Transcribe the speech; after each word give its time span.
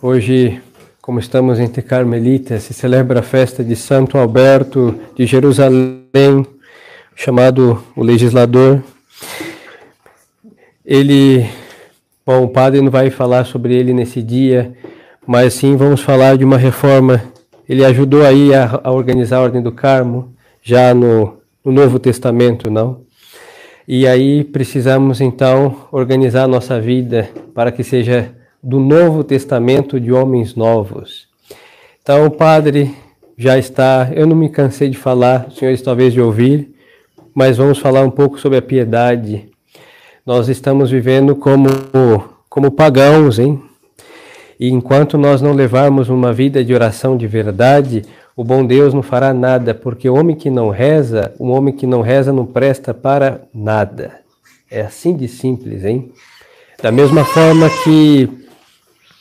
Hoje, 0.00 0.60
como 1.02 1.18
estamos 1.18 1.58
entre 1.58 1.82
carmelitas, 1.82 2.62
se 2.62 2.72
celebra 2.72 3.18
a 3.18 3.22
festa 3.22 3.64
de 3.64 3.74
Santo 3.74 4.16
Alberto 4.16 4.94
de 5.16 5.26
Jerusalém, 5.26 6.46
chamado 7.16 7.82
o 7.96 8.04
legislador. 8.04 8.80
Ele, 10.86 11.44
bom, 12.24 12.44
o 12.44 12.48
padre 12.48 12.80
não 12.80 12.92
vai 12.92 13.10
falar 13.10 13.44
sobre 13.44 13.74
ele 13.74 13.92
nesse 13.92 14.22
dia, 14.22 14.72
mas 15.26 15.54
sim 15.54 15.74
vamos 15.74 16.00
falar 16.00 16.38
de 16.38 16.44
uma 16.44 16.58
reforma. 16.58 17.20
Ele 17.68 17.84
ajudou 17.84 18.24
aí 18.24 18.54
a, 18.54 18.80
a 18.84 18.92
organizar 18.92 19.38
a 19.38 19.42
Ordem 19.42 19.60
do 19.60 19.72
Carmo, 19.72 20.32
já 20.62 20.94
no, 20.94 21.38
no 21.64 21.72
Novo 21.72 21.98
Testamento, 21.98 22.70
não? 22.70 23.00
E 23.86 24.06
aí 24.06 24.44
precisamos 24.44 25.20
então 25.20 25.88
organizar 25.90 26.44
a 26.44 26.48
nossa 26.48 26.80
vida 26.80 27.28
para 27.52 27.72
que 27.72 27.82
seja 27.82 28.37
do 28.62 28.80
Novo 28.80 29.22
Testamento 29.22 30.00
de 30.00 30.12
homens 30.12 30.54
novos. 30.54 31.28
Então, 32.02 32.26
o 32.26 32.30
Padre 32.30 32.94
já 33.36 33.56
está, 33.56 34.10
eu 34.14 34.26
não 34.26 34.34
me 34.34 34.48
cansei 34.48 34.88
de 34.88 34.96
falar, 34.96 35.46
os 35.48 35.58
senhores 35.58 35.80
talvez 35.80 36.12
de 36.12 36.20
ouvir, 36.20 36.74
mas 37.34 37.56
vamos 37.56 37.78
falar 37.78 38.02
um 38.02 38.10
pouco 38.10 38.38
sobre 38.40 38.58
a 38.58 38.62
piedade. 38.62 39.48
Nós 40.26 40.48
estamos 40.48 40.90
vivendo 40.90 41.36
como, 41.36 41.68
como 42.48 42.70
pagãos, 42.70 43.38
hein? 43.38 43.62
E 44.58 44.68
enquanto 44.68 45.16
nós 45.16 45.40
não 45.40 45.52
levarmos 45.52 46.08
uma 46.08 46.32
vida 46.32 46.64
de 46.64 46.74
oração 46.74 47.16
de 47.16 47.28
verdade, 47.28 48.04
o 48.34 48.42
bom 48.42 48.66
Deus 48.66 48.92
não 48.92 49.02
fará 49.02 49.32
nada, 49.32 49.72
porque 49.72 50.08
o 50.08 50.14
homem 50.14 50.34
que 50.34 50.50
não 50.50 50.68
reza, 50.68 51.32
o 51.38 51.48
homem 51.48 51.72
que 51.72 51.86
não 51.86 52.00
reza 52.00 52.32
não 52.32 52.44
presta 52.44 52.92
para 52.92 53.42
nada. 53.54 54.18
É 54.68 54.80
assim 54.80 55.16
de 55.16 55.28
simples, 55.28 55.84
hein? 55.84 56.12
Da 56.82 56.90
mesma 56.90 57.24
forma 57.24 57.70
que 57.84 58.47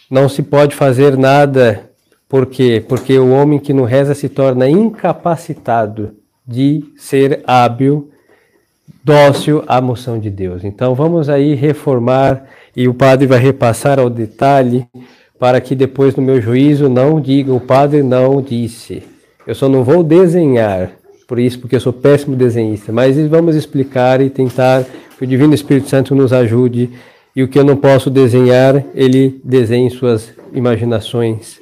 não 0.09 0.29
se 0.29 0.41
pode 0.41 0.75
fazer 0.75 1.17
nada, 1.17 1.89
por 2.29 2.45
quê? 2.45 2.83
Porque 2.87 3.17
o 3.17 3.31
homem 3.31 3.59
que 3.59 3.73
não 3.73 3.83
reza 3.83 4.13
se 4.13 4.27
torna 4.27 4.69
incapacitado 4.69 6.11
de 6.45 6.83
ser 6.97 7.41
hábil, 7.45 8.09
dócil 9.03 9.63
à 9.67 9.81
moção 9.81 10.19
de 10.19 10.29
Deus. 10.29 10.63
Então 10.63 10.93
vamos 10.93 11.29
aí 11.29 11.55
reformar 11.55 12.45
e 12.75 12.87
o 12.87 12.93
padre 12.93 13.27
vai 13.27 13.39
repassar 13.39 13.99
ao 13.99 14.09
detalhe 14.09 14.87
para 15.39 15.61
que 15.61 15.75
depois 15.75 16.15
no 16.15 16.23
meu 16.23 16.41
juízo 16.41 16.89
não 16.89 17.21
diga 17.21 17.53
o 17.53 17.59
padre 17.59 18.03
não 18.03 18.41
disse. 18.41 19.03
Eu 19.45 19.55
só 19.55 19.69
não 19.69 19.83
vou 19.83 20.03
desenhar, 20.03 20.91
por 21.27 21.39
isso 21.39 21.59
porque 21.59 21.75
eu 21.75 21.79
sou 21.79 21.93
péssimo 21.93 22.35
desenhista, 22.35 22.91
mas 22.91 23.17
vamos 23.27 23.55
explicar 23.55 24.19
e 24.19 24.29
tentar 24.29 24.83
que 25.17 25.23
o 25.23 25.27
Divino 25.27 25.53
Espírito 25.53 25.89
Santo 25.89 26.13
nos 26.13 26.33
ajude 26.33 26.91
e 27.37 27.43
o 27.43 27.47
que 27.47 27.59
eu 27.59 27.63
não 27.63 27.75
posso 27.75 28.09
desenhar, 28.09 28.83
ele 28.95 29.39
desenha 29.43 29.85
em 29.85 29.91
suas 29.91 30.33
imaginações. 30.51 31.61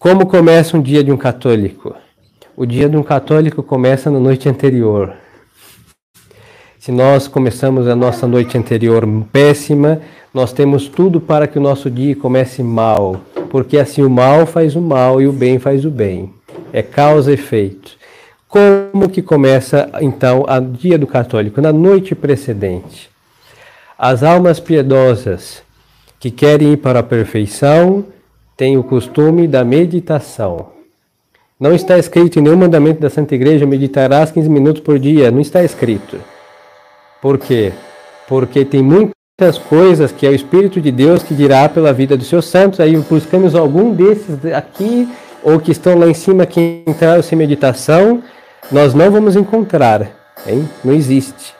Como 0.00 0.26
começa 0.26 0.76
um 0.76 0.82
dia 0.82 1.04
de 1.04 1.12
um 1.12 1.16
católico? 1.16 1.94
O 2.56 2.66
dia 2.66 2.88
de 2.88 2.96
um 2.96 3.04
católico 3.04 3.62
começa 3.62 4.10
na 4.10 4.18
noite 4.18 4.48
anterior. 4.48 5.14
Se 6.76 6.90
nós 6.90 7.28
começamos 7.28 7.86
a 7.86 7.94
nossa 7.94 8.26
noite 8.26 8.58
anterior 8.58 9.06
péssima, 9.32 10.00
nós 10.34 10.52
temos 10.52 10.88
tudo 10.88 11.20
para 11.20 11.46
que 11.46 11.56
o 11.60 11.62
nosso 11.62 11.88
dia 11.88 12.16
comece 12.16 12.64
mal, 12.64 13.20
porque 13.48 13.78
assim 13.78 14.02
o 14.02 14.10
mal 14.10 14.44
faz 14.44 14.74
o 14.74 14.80
mal 14.80 15.22
e 15.22 15.28
o 15.28 15.32
bem 15.32 15.60
faz 15.60 15.84
o 15.84 15.90
bem. 15.90 16.34
É 16.72 16.82
causa 16.82 17.30
e 17.30 17.34
efeito. 17.34 17.92
Como 18.48 19.08
que 19.08 19.22
começa 19.22 19.88
então 20.00 20.42
o 20.42 20.60
dia 20.60 20.98
do 20.98 21.06
católico? 21.06 21.60
Na 21.60 21.72
noite 21.72 22.12
precedente. 22.12 23.14
As 23.98 24.22
almas 24.22 24.60
piedosas 24.60 25.62
que 26.20 26.30
querem 26.30 26.74
ir 26.74 26.76
para 26.76 26.98
a 26.98 27.02
perfeição 27.02 28.04
têm 28.54 28.76
o 28.76 28.84
costume 28.84 29.48
da 29.48 29.64
meditação. 29.64 30.66
Não 31.58 31.74
está 31.74 31.96
escrito 31.96 32.38
em 32.38 32.42
nenhum 32.42 32.58
mandamento 32.58 33.00
da 33.00 33.08
Santa 33.08 33.34
Igreja 33.34 33.64
meditarás 33.64 34.30
15 34.30 34.50
minutos 34.50 34.82
por 34.82 34.98
dia. 34.98 35.30
Não 35.30 35.40
está 35.40 35.64
escrito. 35.64 36.20
Por 37.22 37.38
quê? 37.38 37.72
Porque 38.28 38.66
tem 38.66 38.82
muitas 38.82 39.56
coisas 39.66 40.12
que 40.12 40.26
é 40.26 40.28
o 40.28 40.34
Espírito 40.34 40.78
de 40.78 40.92
Deus 40.92 41.22
que 41.22 41.34
dirá 41.34 41.66
pela 41.66 41.90
vida 41.90 42.18
dos 42.18 42.28
seus 42.28 42.44
santos. 42.44 42.80
Aí 42.80 42.98
buscamos 42.98 43.54
algum 43.54 43.94
desses 43.94 44.44
aqui 44.52 45.08
ou 45.42 45.58
que 45.58 45.72
estão 45.72 45.98
lá 45.98 46.06
em 46.06 46.12
cima 46.12 46.44
que 46.44 46.82
entraram 46.86 47.22
sem 47.22 47.38
meditação, 47.38 48.22
nós 48.70 48.92
não 48.92 49.10
vamos 49.10 49.36
encontrar. 49.36 50.10
Hein? 50.46 50.68
Não 50.84 50.92
existe. 50.92 51.54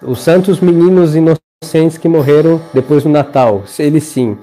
Os 0.00 0.22
santos 0.22 0.58
meninos 0.58 1.14
inocentes 1.14 1.51
inocentes 1.62 1.96
que 1.96 2.08
morreram 2.08 2.60
depois 2.74 3.04
do 3.04 3.08
Natal, 3.08 3.62
eles 3.78 4.02
sim, 4.04 4.36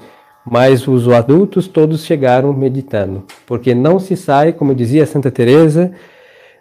mas 0.45 0.87
os 0.87 1.07
adultos 1.09 1.67
todos 1.67 2.05
chegaram 2.05 2.53
meditando, 2.53 3.25
porque 3.45 3.75
não 3.75 3.99
se 3.99 4.15
sai, 4.15 4.53
como 4.53 4.73
dizia 4.73 5.05
Santa 5.05 5.29
Teresa, 5.29 5.91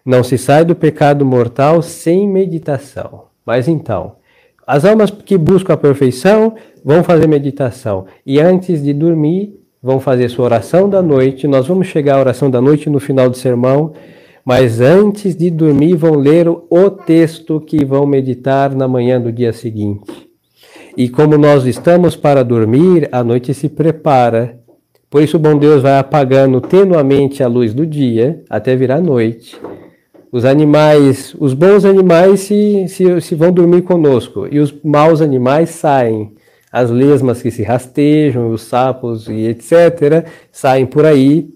não 0.05 0.25
se 0.25 0.37
sai 0.37 0.65
do 0.65 0.75
pecado 0.75 1.25
mortal 1.25 1.81
sem 1.81 2.29
meditação. 2.29 3.27
Mas 3.47 3.69
então, 3.69 4.17
as 4.67 4.85
almas 4.85 5.11
que 5.11 5.39
buscam 5.39 5.75
a 5.75 5.77
perfeição 5.77 6.55
vão 6.85 7.05
fazer 7.05 7.29
meditação 7.29 8.07
e 8.27 8.41
antes 8.41 8.83
de 8.83 8.93
dormir 8.93 9.55
vão 9.81 10.01
fazer 10.01 10.29
sua 10.29 10.47
oração 10.47 10.89
da 10.89 11.01
noite. 11.01 11.47
Nós 11.47 11.69
vamos 11.69 11.87
chegar 11.87 12.17
à 12.17 12.21
oração 12.21 12.51
da 12.51 12.61
noite 12.61 12.91
no 12.91 12.99
final 12.99 13.31
do 13.31 13.37
sermão, 13.37 13.93
mas 14.45 14.81
antes 14.81 15.37
de 15.37 15.51
dormir 15.51 15.95
vão 15.95 16.15
ler 16.17 16.49
o 16.49 16.91
texto 16.91 17.61
que 17.61 17.85
vão 17.85 18.05
meditar 18.05 18.75
na 18.75 18.89
manhã 18.89 19.21
do 19.21 19.33
dia 19.33 19.53
seguinte. 19.53 20.28
E 20.99 21.09
como 21.09 21.39
nós 21.39 21.65
estamos 21.65 22.17
para 22.17 22.43
dormir, 22.43 23.09
a 23.13 23.23
noite 23.23 23.55
se 23.55 23.69
prepara. 23.69 24.59
Por 25.09 25.23
isso, 25.23 25.37
o 25.37 25.39
bom 25.41 25.57
Deus 25.57 25.81
vai 25.81 25.97
apagando 25.97 26.61
tenuamente 26.61 27.41
a 27.41 27.47
luz 27.47 27.73
do 27.73 27.87
dia 27.87 28.43
até 28.51 28.75
virar 28.75 29.01
noite. 29.01 29.57
Os 30.33 30.45
animais, 30.45 31.37
os 31.39 31.55
bons 31.55 31.85
animais 31.85 32.41
se, 32.41 32.89
se, 32.89 33.21
se 33.21 33.35
vão 33.37 33.53
dormir 33.53 33.83
conosco 33.83 34.49
e 34.51 34.59
os 34.59 34.75
maus 34.83 35.23
animais 35.23 35.71
saem. 35.71 36.33
As 36.73 36.91
lesmas 36.91 37.41
que 37.41 37.53
se 37.53 37.63
rastejam, 37.63 38.51
os 38.51 38.63
sapos 38.63 39.29
e 39.29 39.47
etc. 39.47 40.27
saem 40.51 40.85
por 40.85 41.07
aí, 41.07 41.49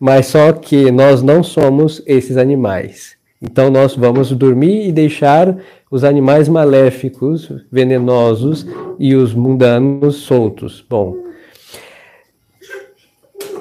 mas 0.00 0.26
só 0.26 0.52
que 0.52 0.90
nós 0.90 1.22
não 1.22 1.44
somos 1.44 2.02
esses 2.04 2.36
animais. 2.36 3.17
Então 3.40 3.70
nós 3.70 3.94
vamos 3.94 4.32
dormir 4.32 4.88
e 4.88 4.92
deixar 4.92 5.56
os 5.90 6.02
animais 6.02 6.48
maléficos, 6.48 7.50
venenosos 7.70 8.66
e 8.98 9.14
os 9.14 9.32
mundanos 9.32 10.16
soltos. 10.16 10.84
Bom, 10.88 11.16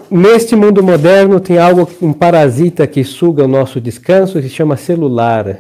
neste 0.10 0.56
mundo 0.56 0.84
moderno 0.84 1.40
tem 1.40 1.60
algo, 1.60 1.88
um 2.02 2.12
parasita 2.12 2.88
que 2.88 3.04
suga 3.04 3.44
o 3.44 3.48
nosso 3.48 3.80
descanso, 3.80 4.42
que 4.42 4.50
se 4.50 4.56
chama 4.56 4.76
celular. 4.76 5.60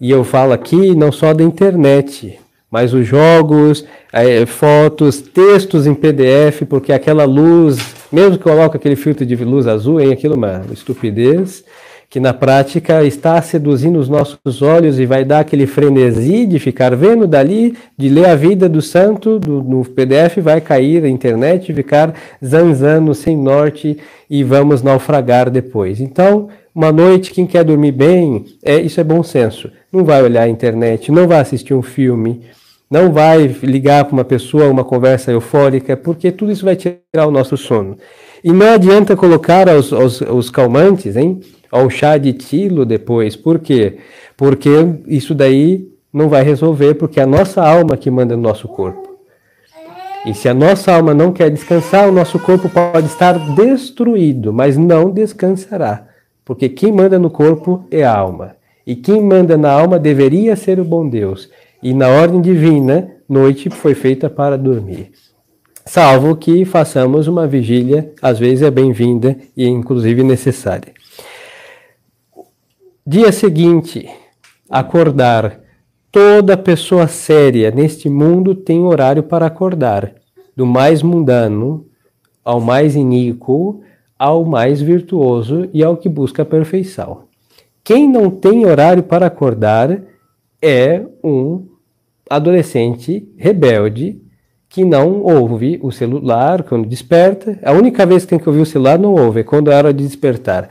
E 0.00 0.10
eu 0.10 0.22
falo 0.22 0.52
aqui 0.52 0.94
não 0.94 1.10
só 1.10 1.34
da 1.34 1.42
internet, 1.42 2.38
mas 2.70 2.94
os 2.94 3.04
jogos, 3.04 3.84
é, 4.12 4.46
fotos, 4.46 5.20
textos 5.20 5.88
em 5.88 5.94
PDF, 5.94 6.62
porque 6.68 6.92
aquela 6.92 7.24
luz, 7.24 7.78
mesmo 8.12 8.38
que 8.38 8.44
coloque 8.44 8.76
aquele 8.76 8.94
filtro 8.94 9.26
de 9.26 9.34
luz 9.36 9.66
azul, 9.66 10.00
em 10.00 10.12
aquilo 10.12 10.34
é 10.34 10.36
uma 10.36 10.62
estupidez 10.72 11.64
que 12.10 12.18
na 12.18 12.32
prática 12.32 13.04
está 13.04 13.40
seduzindo 13.42 13.98
os 13.98 14.08
nossos 14.08 14.62
olhos 14.62 14.98
e 14.98 15.04
vai 15.04 15.24
dar 15.24 15.40
aquele 15.40 15.66
frenesi 15.66 16.46
de 16.46 16.58
ficar 16.58 16.96
vendo 16.96 17.26
dali, 17.26 17.76
de 17.98 18.08
ler 18.08 18.26
a 18.26 18.34
vida 18.34 18.66
do 18.66 18.80
santo 18.80 19.38
do, 19.38 19.62
no 19.62 19.84
PDF, 19.84 20.38
vai 20.38 20.60
cair 20.60 21.02
na 21.02 21.08
internet, 21.08 21.72
ficar 21.74 22.14
zanzando 22.42 23.14
sem 23.14 23.36
norte 23.36 23.98
e 24.30 24.42
vamos 24.42 24.82
naufragar 24.82 25.50
depois. 25.50 26.00
Então, 26.00 26.48
uma 26.74 26.90
noite, 26.90 27.32
quem 27.32 27.46
quer 27.46 27.62
dormir 27.62 27.92
bem, 27.92 28.46
é, 28.64 28.80
isso 28.80 29.00
é 29.00 29.04
bom 29.04 29.22
senso. 29.22 29.70
Não 29.92 30.02
vai 30.02 30.22
olhar 30.22 30.44
a 30.44 30.48
internet, 30.48 31.12
não 31.12 31.28
vai 31.28 31.40
assistir 31.40 31.74
um 31.74 31.82
filme, 31.82 32.40
não 32.90 33.12
vai 33.12 33.46
ligar 33.62 34.04
para 34.06 34.14
uma 34.14 34.24
pessoa 34.24 34.70
uma 34.70 34.84
conversa 34.84 35.30
eufórica, 35.30 35.94
porque 35.94 36.32
tudo 36.32 36.52
isso 36.52 36.64
vai 36.64 36.74
tirar 36.74 37.26
o 37.26 37.30
nosso 37.30 37.54
sono. 37.56 37.98
E 38.42 38.52
não 38.52 38.72
adianta 38.72 39.16
colocar 39.16 39.68
os, 39.68 39.92
os, 39.92 40.20
os 40.20 40.50
calmantes, 40.50 41.16
hein? 41.16 41.40
ao 41.70 41.88
chá 41.90 42.16
de 42.18 42.32
tilo 42.32 42.84
depois. 42.84 43.36
Por 43.36 43.58
quê? 43.58 43.98
Porque 44.36 44.70
isso 45.06 45.34
daí 45.34 45.88
não 46.12 46.28
vai 46.28 46.42
resolver, 46.42 46.94
porque 46.94 47.20
é 47.20 47.22
a 47.22 47.26
nossa 47.26 47.62
alma 47.62 47.96
que 47.96 48.10
manda 48.10 48.36
no 48.36 48.42
nosso 48.42 48.66
corpo. 48.68 49.06
E 50.26 50.34
se 50.34 50.48
a 50.48 50.54
nossa 50.54 50.92
alma 50.92 51.14
não 51.14 51.32
quer 51.32 51.50
descansar, 51.50 52.08
o 52.08 52.12
nosso 52.12 52.38
corpo 52.38 52.68
pode 52.68 53.06
estar 53.06 53.38
destruído, 53.54 54.52
mas 54.52 54.76
não 54.76 55.10
descansará. 55.10 56.06
Porque 56.44 56.68
quem 56.68 56.92
manda 56.92 57.18
no 57.18 57.30
corpo 57.30 57.84
é 57.90 58.04
a 58.04 58.16
alma. 58.16 58.56
E 58.86 58.96
quem 58.96 59.22
manda 59.22 59.56
na 59.56 59.70
alma 59.70 59.98
deveria 59.98 60.56
ser 60.56 60.80
o 60.80 60.84
bom 60.84 61.08
Deus. 61.08 61.50
E 61.82 61.94
na 61.94 62.08
ordem 62.08 62.40
divina, 62.40 63.10
noite 63.28 63.70
foi 63.70 63.94
feita 63.94 64.28
para 64.28 64.56
dormir. 64.56 65.12
Salvo 65.88 66.36
que 66.36 66.66
façamos 66.66 67.28
uma 67.28 67.46
vigília, 67.46 68.12
às 68.20 68.38
vezes 68.38 68.60
é 68.60 68.70
bem-vinda 68.70 69.38
e 69.56 69.66
inclusive 69.66 70.22
necessária. 70.22 70.92
Dia 73.06 73.32
seguinte, 73.32 74.06
acordar. 74.68 75.60
Toda 76.12 76.58
pessoa 76.58 77.08
séria 77.08 77.70
neste 77.70 78.10
mundo 78.10 78.54
tem 78.54 78.80
horário 78.80 79.22
para 79.22 79.46
acordar, 79.46 80.12
do 80.54 80.66
mais 80.66 81.02
mundano 81.02 81.86
ao 82.44 82.60
mais 82.60 82.94
iníquo, 82.94 83.80
ao 84.18 84.44
mais 84.44 84.82
virtuoso 84.82 85.70
e 85.72 85.82
ao 85.82 85.96
que 85.96 86.08
busca 86.08 86.42
a 86.42 86.46
perfeição. 86.46 87.22
Quem 87.82 88.06
não 88.06 88.28
tem 88.28 88.66
horário 88.66 89.02
para 89.02 89.24
acordar 89.24 90.02
é 90.60 91.02
um 91.24 91.66
adolescente 92.28 93.26
rebelde 93.38 94.27
que 94.68 94.84
não 94.84 95.22
ouve 95.22 95.78
o 95.82 95.90
celular 95.90 96.62
quando 96.62 96.86
desperta. 96.86 97.58
A 97.62 97.72
única 97.72 98.04
vez 98.04 98.24
que 98.24 98.30
tem 98.30 98.38
que 98.38 98.48
ouvir 98.48 98.60
o 98.60 98.66
celular 98.66 98.98
não 98.98 99.14
ouve, 99.14 99.40
é 99.40 99.44
quando 99.44 99.70
é 99.70 99.76
hora 99.76 99.92
de 99.92 100.04
despertar. 100.04 100.68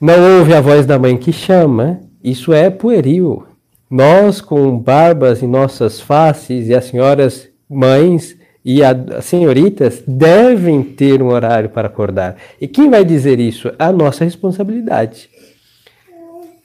Não 0.00 0.38
ouve 0.38 0.54
a 0.54 0.60
voz 0.60 0.86
da 0.86 0.98
mãe 0.98 1.16
que 1.16 1.32
chama, 1.32 2.00
isso 2.22 2.52
é 2.52 2.70
pueril. 2.70 3.44
Nós, 3.90 4.40
com 4.40 4.78
barbas 4.78 5.42
em 5.42 5.46
nossas 5.46 6.00
faces, 6.00 6.68
e 6.68 6.74
as 6.74 6.84
senhoras 6.86 7.48
mães 7.68 8.36
e 8.64 8.82
as 8.82 9.24
senhoritas 9.24 10.02
devem 10.06 10.82
ter 10.82 11.22
um 11.22 11.28
horário 11.28 11.70
para 11.70 11.86
acordar. 11.86 12.36
E 12.60 12.66
quem 12.66 12.90
vai 12.90 13.04
dizer 13.04 13.38
isso? 13.38 13.72
A 13.78 13.92
nossa 13.92 14.24
responsabilidade. 14.24 15.30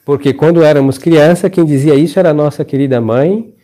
Porque 0.04 0.32
quando 0.32 0.64
éramos 0.64 0.98
criança, 0.98 1.48
quem 1.48 1.64
dizia 1.64 1.94
isso 1.94 2.18
era 2.18 2.30
a 2.30 2.34
nossa 2.34 2.64
querida 2.64 3.00
mãe, 3.00 3.54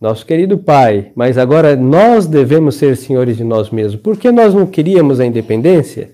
nosso 0.00 0.24
querido 0.24 0.58
pai. 0.58 1.12
Mas 1.14 1.38
agora 1.38 1.76
nós 1.76 2.26
devemos 2.26 2.76
ser 2.76 2.96
senhores 2.96 3.36
de 3.36 3.44
nós 3.44 3.70
mesmos. 3.70 4.00
Porque 4.00 4.30
nós 4.30 4.54
não 4.54 4.66
queríamos 4.66 5.20
a 5.20 5.26
independência? 5.26 6.10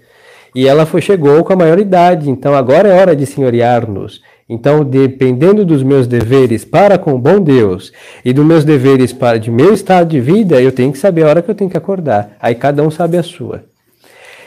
E 0.54 0.68
ela 0.68 0.86
foi, 0.86 1.00
chegou 1.00 1.42
com 1.42 1.52
a 1.52 1.56
maioridade, 1.56 2.30
então 2.30 2.54
agora 2.54 2.88
é 2.88 3.00
hora 3.00 3.16
de 3.16 3.26
senhorear-nos. 3.26 4.22
Então, 4.48 4.84
dependendo 4.84 5.64
dos 5.64 5.82
meus 5.82 6.06
deveres 6.06 6.64
para 6.64 6.96
com 6.96 7.14
o 7.14 7.18
bom 7.18 7.40
Deus 7.40 7.92
e 8.24 8.32
dos 8.32 8.44
meus 8.44 8.62
deveres 8.62 9.12
para 9.12 9.38
de 9.38 9.50
meu 9.50 9.74
estado 9.74 10.10
de 10.10 10.20
vida, 10.20 10.60
eu 10.60 10.70
tenho 10.70 10.92
que 10.92 10.98
saber 10.98 11.24
a 11.24 11.28
hora 11.28 11.42
que 11.42 11.50
eu 11.50 11.54
tenho 11.54 11.70
que 11.70 11.76
acordar. 11.76 12.36
Aí 12.40 12.54
cada 12.54 12.82
um 12.82 12.90
sabe 12.90 13.16
a 13.16 13.22
sua. 13.22 13.64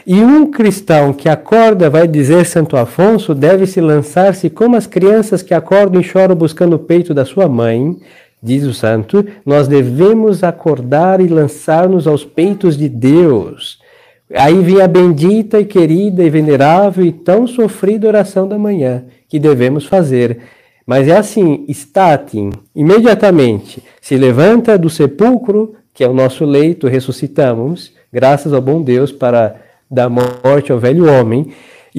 E 0.05 0.23
um 0.23 0.49
cristão 0.49 1.11
que 1.11 1.27
acorda, 1.27 1.89
vai 1.89 2.07
dizer 2.07 2.45
Santo 2.45 2.77
Afonso, 2.77 3.35
deve 3.35 3.65
se 3.65 3.81
lançar-se 3.81 4.49
como 4.49 4.77
as 4.77 4.87
crianças 4.87 5.41
que 5.41 5.53
acordam 5.53 5.99
e 5.99 6.03
choram 6.03 6.33
buscando 6.33 6.77
o 6.77 6.79
peito 6.79 7.13
da 7.13 7.25
sua 7.25 7.49
mãe, 7.49 7.97
diz 8.41 8.63
o 8.63 8.73
santo, 8.73 9.25
nós 9.45 9.67
devemos 9.67 10.43
acordar 10.43 11.19
e 11.19 11.27
lançar-nos 11.27 12.07
aos 12.07 12.23
peitos 12.23 12.77
de 12.77 12.87
Deus. 12.87 13.79
Aí 14.33 14.61
vem 14.61 14.81
a 14.81 14.87
bendita 14.87 15.59
e 15.59 15.65
querida 15.65 16.23
e 16.23 16.29
venerável 16.29 17.05
e 17.05 17.11
tão 17.11 17.47
sofrida 17.47 18.07
oração 18.07 18.47
da 18.47 18.57
manhã 18.57 19.05
que 19.27 19.39
devemos 19.39 19.85
fazer. 19.85 20.39
Mas 20.85 21.07
é 21.07 21.17
assim, 21.17 21.65
Statin, 21.69 22.51
imediatamente 22.75 23.83
se 24.01 24.15
levanta 24.15 24.77
do 24.77 24.89
sepulcro, 24.89 25.75
que 25.93 26.03
é 26.03 26.07
o 26.07 26.13
nosso 26.13 26.45
leito, 26.45 26.87
ressuscitamos, 26.87 27.93
graças 28.11 28.53
ao 28.53 28.61
bom 28.61 28.81
Deus 28.81 29.11
para 29.11 29.55
dar 29.89 30.09
morte 30.09 30.71
ao 30.71 30.79
velho 30.79 31.09
homem, 31.11 31.47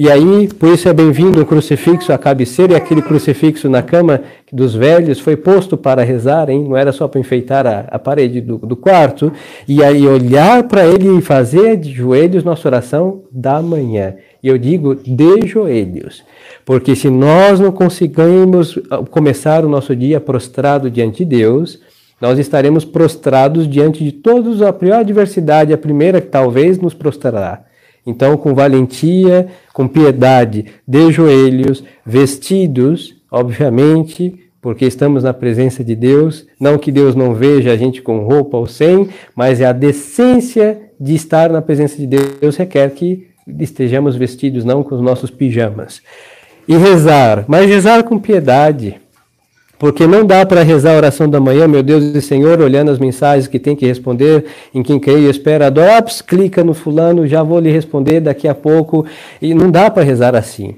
e 0.01 0.09
aí, 0.09 0.47
por 0.47 0.69
isso 0.69 0.87
é 0.87 0.93
bem-vindo 0.93 1.41
o 1.41 1.45
crucifixo 1.45 2.13
à 2.13 2.17
cabeceira, 2.17 2.71
e 2.71 2.75
aquele 2.77 3.01
crucifixo 3.01 3.67
na 3.67 3.81
cama 3.81 4.21
dos 4.49 4.73
velhos 4.73 5.19
foi 5.19 5.35
posto 5.35 5.75
para 5.75 6.03
rezar, 6.03 6.49
hein? 6.49 6.63
não 6.63 6.77
era 6.77 6.93
só 6.93 7.05
para 7.05 7.19
enfeitar 7.19 7.67
a, 7.67 7.79
a 7.81 7.99
parede 7.99 8.39
do, 8.39 8.59
do, 8.59 8.77
quarto, 8.77 9.29
e 9.67 9.83
aí 9.83 10.07
olhar 10.07 10.63
para 10.69 10.87
ele 10.87 11.17
e 11.17 11.21
fazer 11.21 11.75
de 11.75 11.91
joelhos 11.91 12.45
nossa 12.45 12.65
oração 12.69 13.23
da 13.29 13.61
manhã. 13.61 14.15
E 14.41 14.47
eu 14.47 14.57
digo 14.57 14.95
de 14.95 15.45
joelhos, 15.45 16.23
porque 16.63 16.95
se 16.95 17.09
nós 17.09 17.59
não 17.59 17.73
conseguimos 17.73 18.79
ah, 18.89 18.99
começar 18.99 19.65
o 19.65 19.69
nosso 19.69 19.93
dia 19.93 20.21
prostrado 20.21 20.89
diante 20.89 21.25
de 21.25 21.35
Deus, 21.39 21.77
nós 22.21 22.39
estaremos 22.39 22.85
prostrados 22.85 23.67
diante 23.67 24.01
de 24.01 24.13
todos 24.13 24.61
a 24.61 24.71
pior 24.71 25.01
adversidade, 25.01 25.73
a 25.73 25.77
primeira 25.77 26.21
que 26.21 26.27
talvez 26.27 26.79
nos 26.79 26.93
prostrará 26.93 27.65
então, 28.09 28.35
com 28.35 28.55
valentia, 28.55 29.47
com 29.71 29.87
piedade, 29.87 30.65
de 30.87 31.11
joelhos, 31.11 31.83
vestidos, 32.03 33.15
obviamente, 33.31 34.49
porque 34.59 34.85
estamos 34.85 35.23
na 35.23 35.33
presença 35.33 35.83
de 35.83 35.95
Deus, 35.95 36.47
não 36.59 36.77
que 36.77 36.91
Deus 36.91 37.15
não 37.15 37.35
veja 37.35 37.71
a 37.71 37.77
gente 37.77 38.01
com 38.01 38.25
roupa 38.25 38.57
ou 38.57 38.65
sem, 38.65 39.07
mas 39.35 39.61
é 39.61 39.65
a 39.65 39.71
decência 39.71 40.81
de 40.99 41.13
estar 41.13 41.49
na 41.51 41.61
presença 41.61 41.95
de 41.97 42.07
Deus 42.07 42.57
requer 42.57 42.89
que 42.91 43.27
estejamos 43.59 44.15
vestidos 44.15 44.65
não 44.65 44.83
com 44.83 44.95
os 44.95 45.01
nossos 45.01 45.29
pijamas. 45.29 46.01
E 46.67 46.75
rezar, 46.75 47.45
mas 47.47 47.69
rezar 47.69 48.03
com 48.03 48.19
piedade, 48.19 48.99
porque 49.79 50.05
não 50.05 50.25
dá 50.25 50.45
para 50.45 50.61
rezar 50.61 50.93
a 50.93 50.97
oração 50.97 51.29
da 51.29 51.39
manhã, 51.39 51.65
meu 51.65 51.81
Deus 51.81 52.03
e 52.03 52.21
Senhor, 52.21 52.59
olhando 52.59 52.91
as 52.91 52.99
mensagens 52.99 53.47
que 53.47 53.57
tem 53.57 53.77
que 53.77 53.87
responder, 53.87 54.45
em 54.75 54.83
quem 54.83 54.99
creio, 54.99 55.29
espera, 55.29 55.73
ops, 55.97 56.21
clica 56.21 56.65
no 56.65 56.73
fulano, 56.73 57.25
já 57.25 57.41
vou 57.41 57.59
lhe 57.61 57.71
responder 57.71 58.19
daqui 58.19 58.45
a 58.45 58.53
pouco. 58.53 59.05
E 59.41 59.53
não 59.53 59.71
dá 59.71 59.89
para 59.89 60.03
rezar 60.03 60.35
assim. 60.35 60.75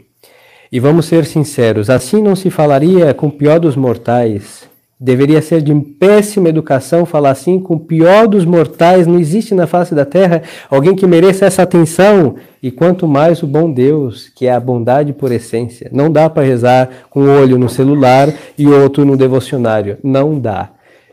E 0.71 0.79
vamos 0.79 1.07
ser 1.07 1.25
sinceros, 1.25 1.89
assim 1.89 2.21
não 2.21 2.35
se 2.35 2.51
falaria 2.51 3.11
com 3.13 3.27
o 3.27 3.31
pior 3.31 3.59
dos 3.59 3.75
mortais. 3.75 4.70
Deveria 5.03 5.41
ser 5.41 5.63
de 5.63 5.73
péssima 5.73 6.47
educação 6.47 7.07
falar 7.07 7.31
assim 7.31 7.59
com 7.59 7.73
o 7.73 7.79
pior 7.79 8.27
dos 8.27 8.45
mortais. 8.45 9.07
Não 9.07 9.17
existe 9.17 9.55
na 9.55 9.65
face 9.65 9.95
da 9.95 10.05
terra 10.05 10.43
alguém 10.69 10.95
que 10.95 11.07
mereça 11.07 11.47
essa 11.47 11.63
atenção. 11.63 12.35
E 12.61 12.69
quanto 12.69 13.07
mais 13.07 13.41
o 13.41 13.47
bom 13.47 13.73
Deus, 13.73 14.29
que 14.29 14.45
é 14.45 14.53
a 14.53 14.59
bondade 14.59 15.11
por 15.11 15.31
essência. 15.31 15.89
Não 15.91 16.11
dá 16.11 16.29
para 16.29 16.43
rezar 16.43 16.87
com 17.09 17.21
um 17.21 17.41
olho 17.41 17.57
no 17.57 17.67
celular 17.67 18.31
e 18.55 18.67
outro 18.67 19.03
no 19.03 19.17
devocionário. 19.17 19.97
Não 20.03 20.39
dá. 20.39 20.69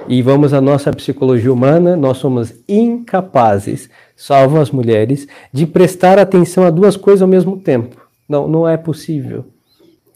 E 0.07 0.21
vamos 0.21 0.53
à 0.53 0.61
nossa 0.61 0.93
psicologia 0.93 1.51
humana, 1.51 1.97
nós 1.97 2.19
somos 2.19 2.53
incapazes, 2.69 3.89
salvo 4.15 4.61
as 4.61 4.71
mulheres, 4.71 5.27
de 5.51 5.67
prestar 5.67 6.19
atenção 6.19 6.65
a 6.65 6.71
duas 6.71 6.95
coisas 6.95 7.23
ao 7.23 7.29
mesmo 7.29 7.57
tempo. 7.57 7.97
Não, 8.29 8.47
não 8.47 8.69
é 8.69 8.77
possível. 8.77 9.47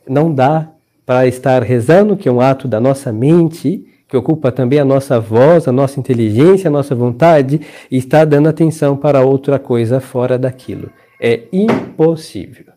Não 0.06 0.32
dá 0.32 0.68
para 1.12 1.26
estar 1.26 1.62
rezando, 1.62 2.16
que 2.16 2.26
é 2.26 2.32
um 2.32 2.40
ato 2.40 2.66
da 2.66 2.80
nossa 2.80 3.12
mente, 3.12 3.84
que 4.08 4.16
ocupa 4.16 4.50
também 4.50 4.78
a 4.78 4.84
nossa 4.84 5.20
voz, 5.20 5.68
a 5.68 5.72
nossa 5.72 6.00
inteligência, 6.00 6.68
a 6.68 6.70
nossa 6.70 6.94
vontade, 6.94 7.60
e 7.90 7.98
está 7.98 8.24
dando 8.24 8.48
atenção 8.48 8.96
para 8.96 9.20
outra 9.20 9.58
coisa 9.58 10.00
fora 10.00 10.38
daquilo. 10.38 10.88
É 11.20 11.42
impossível. 11.52 12.72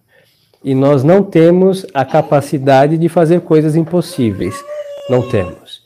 E 0.61 0.75
nós 0.75 1.01
não 1.01 1.23
temos 1.23 1.85
a 1.93 2.03
capacidade 2.03 2.97
de 2.97 3.07
fazer 3.07 3.39
coisas 3.39 3.77
impossíveis. 3.77 4.61
Não 5.09 5.21
temos. 5.29 5.81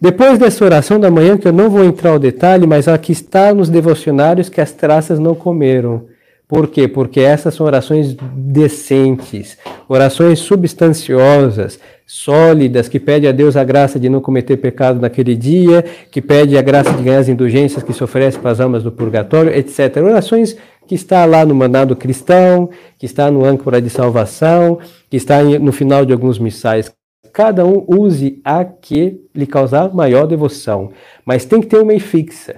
Depois 0.00 0.40
dessa 0.40 0.64
oração 0.64 0.98
da 0.98 1.08
manhã, 1.08 1.38
que 1.38 1.46
eu 1.46 1.52
não 1.52 1.70
vou 1.70 1.84
entrar 1.84 2.10
ao 2.10 2.18
detalhe, 2.18 2.66
mas 2.66 2.88
aqui 2.88 3.12
está 3.12 3.54
nos 3.54 3.68
devocionários 3.68 4.48
que 4.48 4.60
as 4.60 4.72
traças 4.72 5.20
não 5.20 5.36
comeram. 5.36 6.06
Por 6.52 6.68
quê? 6.68 6.86
Porque 6.86 7.18
essas 7.18 7.54
são 7.54 7.64
orações 7.64 8.14
decentes, 8.36 9.56
orações 9.88 10.38
substanciosas, 10.38 11.80
sólidas, 12.04 12.90
que 12.90 13.00
pede 13.00 13.26
a 13.26 13.32
Deus 13.32 13.56
a 13.56 13.64
graça 13.64 13.98
de 13.98 14.10
não 14.10 14.20
cometer 14.20 14.58
pecado 14.58 15.00
naquele 15.00 15.34
dia, 15.34 15.82
que 16.10 16.20
pede 16.20 16.58
a 16.58 16.60
graça 16.60 16.92
de 16.92 17.02
ganhar 17.02 17.20
as 17.20 17.28
indulgências 17.30 17.82
que 17.82 17.94
se 17.94 18.04
oferece 18.04 18.38
para 18.38 18.50
as 18.50 18.60
almas 18.60 18.82
do 18.82 18.92
purgatório, 18.92 19.50
etc. 19.50 19.96
Orações 20.04 20.54
que 20.86 20.94
está 20.94 21.24
lá 21.24 21.42
no 21.46 21.54
mandado 21.54 21.96
cristão, 21.96 22.68
que 22.98 23.06
está 23.06 23.30
no 23.30 23.46
âncora 23.46 23.80
de 23.80 23.88
salvação, 23.88 24.78
que 25.08 25.16
está 25.16 25.42
no 25.42 25.72
final 25.72 26.04
de 26.04 26.12
alguns 26.12 26.38
missais. 26.38 26.92
Cada 27.32 27.64
um 27.64 27.82
use 27.88 28.42
a 28.44 28.62
que 28.62 29.22
lhe 29.34 29.46
causar 29.46 29.94
maior 29.94 30.26
devoção, 30.26 30.90
mas 31.24 31.46
tem 31.46 31.62
que 31.62 31.68
ter 31.68 31.78
uma 31.78 31.98
fixa, 31.98 32.56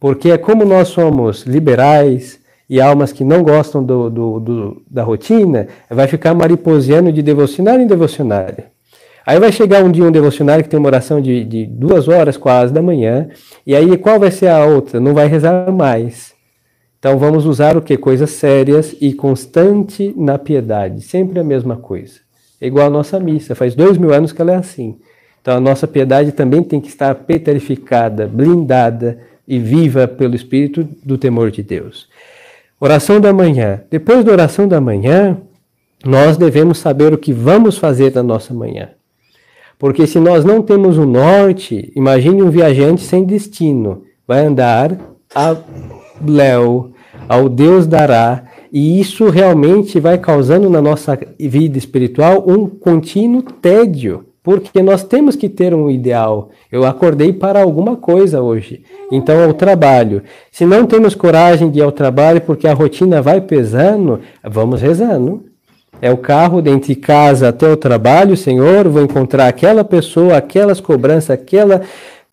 porque 0.00 0.30
é 0.30 0.38
como 0.38 0.64
nós 0.64 0.88
somos 0.88 1.42
liberais, 1.42 2.42
e 2.68 2.80
almas 2.80 3.12
que 3.12 3.24
não 3.24 3.42
gostam 3.42 3.84
do, 3.84 4.08
do, 4.08 4.40
do, 4.40 4.82
da 4.90 5.02
rotina, 5.02 5.68
vai 5.90 6.06
ficar 6.06 6.34
mariposeando 6.34 7.12
de 7.12 7.22
devocionário 7.22 7.82
em 7.82 7.86
devocionário. 7.86 8.64
Aí 9.26 9.38
vai 9.38 9.50
chegar 9.50 9.82
um 9.82 9.90
dia 9.90 10.04
um 10.04 10.12
devocionário 10.12 10.62
que 10.62 10.68
tem 10.68 10.78
uma 10.78 10.88
oração 10.88 11.20
de, 11.20 11.44
de 11.44 11.66
duas 11.66 12.08
horas 12.08 12.36
quase 12.36 12.72
da 12.72 12.82
manhã, 12.82 13.28
e 13.66 13.74
aí 13.74 13.96
qual 13.96 14.20
vai 14.20 14.30
ser 14.30 14.48
a 14.48 14.64
outra? 14.66 15.00
Não 15.00 15.14
vai 15.14 15.26
rezar 15.26 15.70
mais. 15.72 16.34
Então 16.98 17.18
vamos 17.18 17.46
usar 17.46 17.76
o 17.76 17.82
que? 17.82 17.96
Coisas 17.96 18.30
sérias 18.30 18.94
e 19.00 19.12
constante 19.12 20.12
na 20.16 20.38
piedade, 20.38 21.02
sempre 21.02 21.38
a 21.38 21.44
mesma 21.44 21.76
coisa. 21.76 22.20
É 22.60 22.66
igual 22.66 22.86
a 22.86 22.90
nossa 22.90 23.20
missa, 23.20 23.54
faz 23.54 23.74
dois 23.74 23.98
mil 23.98 24.12
anos 24.12 24.32
que 24.32 24.40
ela 24.40 24.52
é 24.52 24.56
assim. 24.56 24.98
Então 25.40 25.56
a 25.56 25.60
nossa 25.60 25.86
piedade 25.86 26.32
também 26.32 26.62
tem 26.62 26.80
que 26.80 26.88
estar 26.88 27.14
petrificada, 27.14 28.26
blindada 28.26 29.18
e 29.46 29.58
viva 29.58 30.08
pelo 30.08 30.34
Espírito 30.34 30.88
do 31.04 31.18
temor 31.18 31.50
de 31.50 31.62
Deus. 31.62 32.08
Oração 32.84 33.18
da 33.18 33.32
manhã. 33.32 33.80
Depois 33.90 34.22
da 34.22 34.30
oração 34.30 34.68
da 34.68 34.78
manhã, 34.78 35.38
nós 36.04 36.36
devemos 36.36 36.76
saber 36.76 37.14
o 37.14 37.16
que 37.16 37.32
vamos 37.32 37.78
fazer 37.78 38.14
na 38.14 38.22
nossa 38.22 38.52
manhã. 38.52 38.90
Porque 39.78 40.06
se 40.06 40.20
nós 40.20 40.44
não 40.44 40.60
temos 40.60 40.98
um 40.98 41.06
norte, 41.06 41.90
imagine 41.96 42.42
um 42.42 42.50
viajante 42.50 43.00
sem 43.00 43.24
destino. 43.24 44.02
Vai 44.28 44.44
andar 44.44 44.98
a 45.34 45.56
Léo, 46.26 46.92
ao 47.26 47.48
Deus 47.48 47.86
dará, 47.86 48.44
e 48.70 49.00
isso 49.00 49.30
realmente 49.30 49.98
vai 49.98 50.18
causando 50.18 50.68
na 50.68 50.82
nossa 50.82 51.18
vida 51.40 51.78
espiritual 51.78 52.44
um 52.46 52.68
contínuo 52.68 53.40
tédio. 53.40 54.26
Porque 54.44 54.82
nós 54.82 55.02
temos 55.02 55.34
que 55.34 55.48
ter 55.48 55.74
um 55.74 55.90
ideal. 55.90 56.50
Eu 56.70 56.84
acordei 56.84 57.32
para 57.32 57.62
alguma 57.62 57.96
coisa 57.96 58.42
hoje, 58.42 58.84
então 59.10 59.40
é 59.40 59.46
o 59.48 59.54
trabalho. 59.54 60.22
Se 60.52 60.66
não 60.66 60.84
temos 60.86 61.14
coragem 61.14 61.70
de 61.70 61.78
ir 61.78 61.82
ao 61.82 61.90
trabalho 61.90 62.42
porque 62.42 62.68
a 62.68 62.74
rotina 62.74 63.22
vai 63.22 63.40
pesando, 63.40 64.20
vamos 64.44 64.82
rezando. 64.82 65.46
É 66.02 66.10
o 66.10 66.18
carro 66.18 66.60
dentre 66.60 66.94
casa 66.94 67.48
até 67.48 67.66
o 67.66 67.76
trabalho, 67.76 68.36
Senhor, 68.36 68.86
vou 68.88 69.02
encontrar 69.02 69.46
aquela 69.46 69.82
pessoa, 69.82 70.36
aquelas 70.36 70.78
cobranças, 70.78 71.30
aquela 71.30 71.80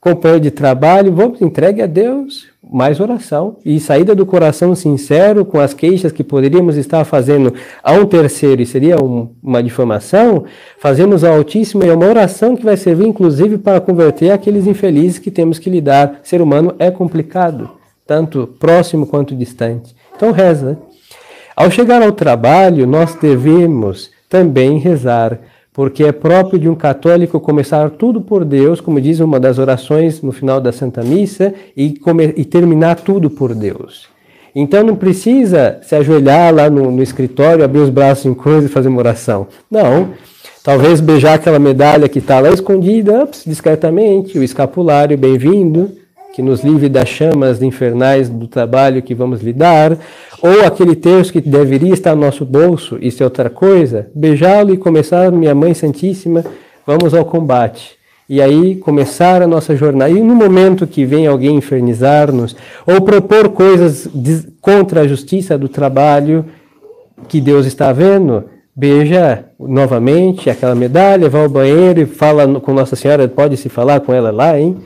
companheira 0.01 0.41
de 0.41 0.50
trabalho, 0.50 1.13
vamos 1.13 1.39
entregue 1.41 1.79
a 1.79 1.86
Deus 1.86 2.50
mais 2.72 3.00
oração 3.00 3.58
e 3.63 3.79
saída 3.79 4.15
do 4.15 4.25
coração 4.25 4.74
sincero 4.74 5.46
com 5.46 5.60
as 5.60 5.74
queixas 5.74 6.12
que 6.12 6.24
poderíamos 6.24 6.75
estar 6.75 7.05
fazendo 7.05 7.53
a 7.84 7.91
um 7.91 8.05
terceiro 8.05 8.62
e 8.62 8.65
seria 8.65 8.96
um, 8.98 9.29
uma 9.43 9.62
difamação, 9.62 10.46
fazemos 10.79 11.24
ao 11.24 11.36
Altíssimo 11.36 11.84
e 11.84 11.91
uma 11.91 12.08
oração 12.08 12.55
que 12.55 12.65
vai 12.65 12.77
servir 12.77 13.05
inclusive 13.05 13.60
para 13.60 13.79
converter 13.79 14.31
aqueles 14.31 14.65
infelizes 14.65 15.20
que 15.20 15.29
temos 15.29 15.60
que 15.60 15.70
lidar. 15.70 16.22
Ser 16.24 16.41
humano 16.41 16.74
é 16.79 16.89
complicado, 16.89 17.70
tanto 18.08 18.48
próximo 18.60 19.05
quanto 19.05 19.36
distante. 19.36 19.96
Então 20.15 20.31
reza. 20.31 20.79
Ao 21.55 21.70
chegar 21.70 22.01
ao 22.01 22.12
trabalho, 22.12 22.88
nós 22.88 23.13
devemos 23.15 24.10
também 24.29 24.79
rezar 24.79 25.38
porque 25.74 26.04
é 26.04 26.12
próprio 26.12 26.60
de 26.60 26.68
um 26.68 26.75
católico 26.75 27.40
começar 27.40 27.90
tudo 27.92 28.22
por 28.22 28.44
Deus, 28.44 28.82
como 28.82 29.00
diz 29.00 29.20
uma 29.20 29.40
das 29.40 29.58
orações 29.58 30.22
no 30.22 30.32
final 30.32 30.60
da 30.60 30.72
Santa 30.72 31.01
Missa, 31.01 31.54
e, 31.75 31.94
e 32.36 32.46
terminar 32.46 32.96
tudo 32.98 33.30
por 33.30 33.56
Deus. 33.56 34.10
Então 34.54 34.84
não 34.84 34.96
precisa 34.96 35.80
se 35.82 35.96
ajoelhar 35.96 36.54
lá 36.54 36.70
no, 36.70 36.92
no 36.92 37.01
escritório, 37.01 37.63
abrir 37.63 37.80
os 37.80 37.90
braços 37.90 38.25
em 38.25 38.34
cruz 38.34 38.66
e 38.66 38.68
fazer 38.68 38.90
uma 38.90 39.00
oração. 39.00 39.48
Não. 39.70 40.10
Talvez 40.62 41.00
beijar 41.00 41.36
aquela 41.36 41.58
medalha 41.58 42.10
que 42.10 42.20
está 42.20 42.40
lá 42.40 42.50
escondida, 42.50 43.24
ups, 43.24 43.44
discretamente, 43.48 44.38
o 44.38 44.44
escapulário, 44.44 45.18
bem-vindo 45.18 46.00
que 46.33 46.41
nos 46.41 46.63
livre 46.63 46.88
das 46.88 47.09
chamas 47.09 47.61
infernais 47.61 48.29
do 48.29 48.47
trabalho 48.47 49.01
que 49.01 49.13
vamos 49.13 49.41
lidar, 49.41 49.97
ou 50.41 50.65
aquele 50.65 50.95
terço 50.95 51.31
que 51.31 51.41
deveria 51.41 51.93
estar 51.93 52.15
no 52.15 52.21
nosso 52.21 52.45
bolso, 52.45 52.97
isso 53.01 53.21
é 53.21 53.25
outra 53.25 53.50
coisa, 53.50 54.07
beijá-lo 54.15 54.73
e 54.73 54.77
começar, 54.77 55.31
minha 55.31 55.53
Mãe 55.53 55.73
Santíssima, 55.73 56.43
vamos 56.85 57.13
ao 57.13 57.25
combate. 57.25 58.00
E 58.29 58.41
aí 58.41 58.77
começar 58.77 59.41
a 59.41 59.47
nossa 59.47 59.75
jornada. 59.75 60.09
E 60.09 60.21
no 60.21 60.33
momento 60.33 60.88
que 60.88 61.03
vem 61.03 61.27
alguém 61.27 61.57
infernizar-nos, 61.57 62.55
ou 62.88 63.01
propor 63.01 63.50
coisas 63.50 64.07
contra 64.61 65.01
a 65.01 65.07
justiça 65.07 65.57
do 65.57 65.67
trabalho 65.67 66.45
que 67.27 67.41
Deus 67.41 67.65
está 67.65 67.91
vendo, 67.91 68.45
beija 68.73 69.45
novamente 69.59 70.50
aquela 70.50 70.73
medalha, 70.73 71.29
vai 71.29 71.43
ao 71.43 71.50
banheiro 71.50 72.00
e 72.00 72.05
fala 72.05 72.47
com 72.61 72.73
Nossa 72.73 72.95
Senhora, 72.95 73.27
pode 73.27 73.57
se 73.57 73.67
falar 73.67 74.00
com 74.00 74.13
ela 74.13 74.31
lá, 74.31 74.57
hein? 74.57 74.77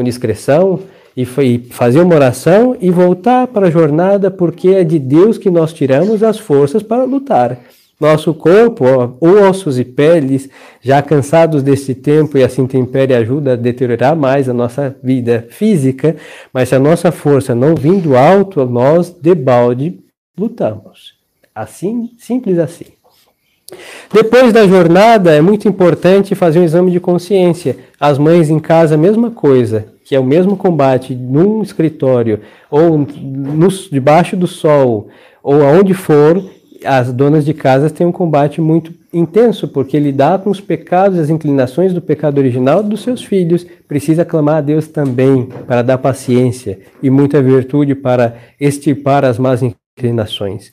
Com 0.00 0.04
discreção 0.04 0.80
e 1.14 1.26
fazer 1.70 2.00
uma 2.00 2.14
oração 2.14 2.74
e 2.80 2.90
voltar 2.90 3.46
para 3.48 3.66
a 3.66 3.70
jornada, 3.70 4.30
porque 4.30 4.68
é 4.68 4.82
de 4.82 4.98
Deus 4.98 5.36
que 5.36 5.50
nós 5.50 5.74
tiramos 5.74 6.22
as 6.22 6.38
forças 6.38 6.82
para 6.82 7.04
lutar. 7.04 7.58
Nosso 8.00 8.32
corpo, 8.32 8.86
ossos 9.20 9.78
e 9.78 9.84
peles, 9.84 10.48
já 10.80 11.02
cansados 11.02 11.62
desse 11.62 11.94
tempo 11.94 12.38
e 12.38 12.42
assim 12.42 12.62
intempérie 12.62 13.14
ajuda 13.14 13.52
a 13.52 13.56
deteriorar 13.56 14.16
mais 14.16 14.48
a 14.48 14.54
nossa 14.54 14.96
vida 15.02 15.46
física, 15.50 16.16
mas 16.50 16.70
se 16.70 16.74
a 16.74 16.78
nossa 16.78 17.12
força 17.12 17.54
não 17.54 17.74
vindo 17.74 18.16
alto, 18.16 18.64
nós 18.64 19.10
de 19.10 19.34
balde 19.34 20.00
lutamos. 20.38 21.18
Assim, 21.54 22.08
simples 22.18 22.58
assim. 22.58 22.86
Depois 24.12 24.52
da 24.52 24.66
jornada, 24.66 25.32
é 25.32 25.40
muito 25.40 25.68
importante 25.68 26.34
fazer 26.34 26.58
um 26.58 26.64
exame 26.64 26.90
de 26.90 27.00
consciência. 27.00 27.76
As 27.98 28.18
mães 28.18 28.50
em 28.50 28.58
casa, 28.58 28.94
a 28.94 28.98
mesma 28.98 29.30
coisa, 29.30 29.86
que 30.04 30.14
é 30.14 30.20
o 30.20 30.24
mesmo 30.24 30.56
combate 30.56 31.14
num 31.14 31.62
escritório, 31.62 32.40
ou 32.70 32.98
no, 32.98 33.68
debaixo 33.90 34.36
do 34.36 34.46
sol, 34.46 35.08
ou 35.42 35.62
aonde 35.62 35.94
for, 35.94 36.42
as 36.84 37.12
donas 37.12 37.44
de 37.44 37.54
casa 37.54 37.90
têm 37.90 38.06
um 38.06 38.12
combate 38.12 38.60
muito 38.60 38.92
intenso, 39.12 39.68
porque 39.68 39.98
lidar 39.98 40.38
com 40.38 40.50
os 40.50 40.60
pecados 40.60 41.18
e 41.18 41.20
as 41.20 41.30
inclinações 41.30 41.92
do 41.92 42.00
pecado 42.00 42.38
original 42.38 42.82
dos 42.82 43.02
seus 43.02 43.22
filhos 43.22 43.66
precisa 43.86 44.24
clamar 44.24 44.56
a 44.56 44.60
Deus 44.60 44.88
também 44.88 45.48
para 45.66 45.82
dar 45.82 45.98
paciência 45.98 46.80
e 47.02 47.10
muita 47.10 47.42
virtude 47.42 47.94
para 47.94 48.36
extirpar 48.58 49.24
as 49.24 49.38
más 49.38 49.62
inclinações. 49.62 50.72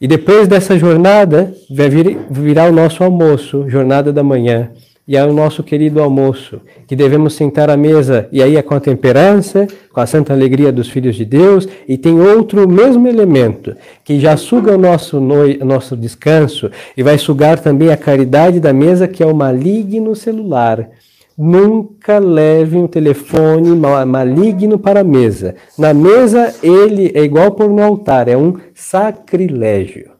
E 0.00 0.06
depois 0.06 0.46
dessa 0.46 0.78
jornada, 0.78 1.52
vai 1.68 1.88
vir, 1.88 2.18
virá 2.30 2.66
o 2.66 2.72
nosso 2.72 3.02
almoço, 3.02 3.68
jornada 3.68 4.12
da 4.12 4.22
manhã. 4.22 4.70
E 5.08 5.16
é 5.16 5.24
o 5.24 5.32
nosso 5.32 5.62
querido 5.62 6.00
almoço, 6.02 6.60
que 6.86 6.94
devemos 6.94 7.32
sentar 7.32 7.70
à 7.70 7.76
mesa, 7.76 8.28
e 8.30 8.42
aí 8.42 8.56
é 8.56 8.62
com 8.62 8.74
a 8.74 8.80
temperança, 8.80 9.66
com 9.90 10.00
a 10.00 10.06
santa 10.06 10.34
alegria 10.34 10.70
dos 10.70 10.88
filhos 10.88 11.16
de 11.16 11.24
Deus, 11.24 11.66
e 11.88 11.96
tem 11.96 12.20
outro 12.20 12.68
mesmo 12.68 13.08
elemento, 13.08 13.74
que 14.04 14.20
já 14.20 14.36
suga 14.36 14.74
o 14.74 14.78
nosso, 14.78 15.18
no, 15.18 15.48
nosso 15.64 15.96
descanso, 15.96 16.70
e 16.94 17.02
vai 17.02 17.16
sugar 17.16 17.58
também 17.58 17.90
a 17.90 17.96
caridade 17.96 18.60
da 18.60 18.72
mesa, 18.72 19.08
que 19.08 19.22
é 19.22 19.26
o 19.26 19.34
maligno 19.34 20.14
celular. 20.14 20.90
Nunca 21.40 22.18
leve 22.18 22.76
um 22.76 22.88
telefone 22.88 23.70
maligno 24.04 24.76
para 24.76 25.00
a 25.00 25.04
mesa. 25.04 25.54
Na 25.78 25.94
mesa, 25.94 26.52
ele 26.60 27.12
é 27.14 27.22
igual 27.22 27.52
por 27.52 27.70
no 27.70 27.80
altar, 27.80 28.26
é 28.26 28.36
um 28.36 28.54
sacrilégio. 28.74 30.10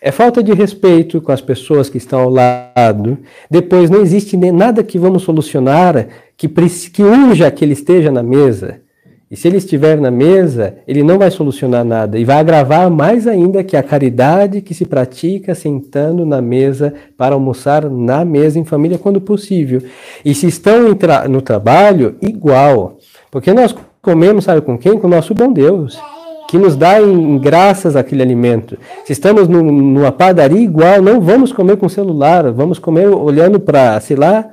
É 0.00 0.10
falta 0.10 0.42
de 0.42 0.52
respeito 0.52 1.20
com 1.20 1.30
as 1.30 1.40
pessoas 1.40 1.88
que 1.88 1.98
estão 1.98 2.18
ao 2.18 2.30
lado. 2.30 3.16
Depois, 3.48 3.88
não 3.88 4.00
existe 4.00 4.36
nada 4.36 4.82
que 4.82 4.98
vamos 4.98 5.22
solucionar 5.22 6.08
que, 6.36 6.48
que 6.48 7.02
urja 7.02 7.48
que 7.50 7.64
ele 7.64 7.72
esteja 7.72 8.10
na 8.10 8.22
mesa. 8.24 8.80
E 9.28 9.36
se 9.36 9.48
ele 9.48 9.56
estiver 9.56 10.00
na 10.00 10.10
mesa, 10.10 10.76
ele 10.86 11.02
não 11.02 11.18
vai 11.18 11.32
solucionar 11.32 11.84
nada 11.84 12.16
e 12.16 12.24
vai 12.24 12.36
agravar 12.36 12.88
mais 12.88 13.26
ainda 13.26 13.64
que 13.64 13.76
a 13.76 13.82
caridade 13.82 14.60
que 14.60 14.72
se 14.72 14.86
pratica 14.86 15.52
sentando 15.52 16.24
na 16.24 16.40
mesa 16.40 16.94
para 17.16 17.34
almoçar 17.34 17.90
na 17.90 18.24
mesa 18.24 18.56
em 18.56 18.64
família 18.64 18.98
quando 18.98 19.20
possível. 19.20 19.82
E 20.24 20.32
se 20.32 20.46
estão 20.46 20.96
no 21.28 21.42
trabalho, 21.42 22.14
igual. 22.22 22.98
Porque 23.28 23.52
nós 23.52 23.74
comemos, 24.00 24.44
sabe 24.44 24.60
com 24.60 24.78
quem? 24.78 24.96
Com 24.96 25.08
o 25.08 25.10
nosso 25.10 25.34
bom 25.34 25.52
Deus, 25.52 26.00
que 26.48 26.56
nos 26.56 26.76
dá 26.76 27.02
em 27.02 27.36
graças 27.36 27.96
aquele 27.96 28.22
alimento. 28.22 28.78
Se 29.04 29.12
estamos 29.12 29.48
no, 29.48 29.60
numa 29.60 30.12
padaria, 30.12 30.60
igual, 30.60 31.02
não 31.02 31.20
vamos 31.20 31.52
comer 31.52 31.76
com 31.78 31.88
celular, 31.88 32.52
vamos 32.52 32.78
comer 32.78 33.08
olhando 33.08 33.58
para, 33.58 33.98
sei 33.98 34.16
lá, 34.16 34.48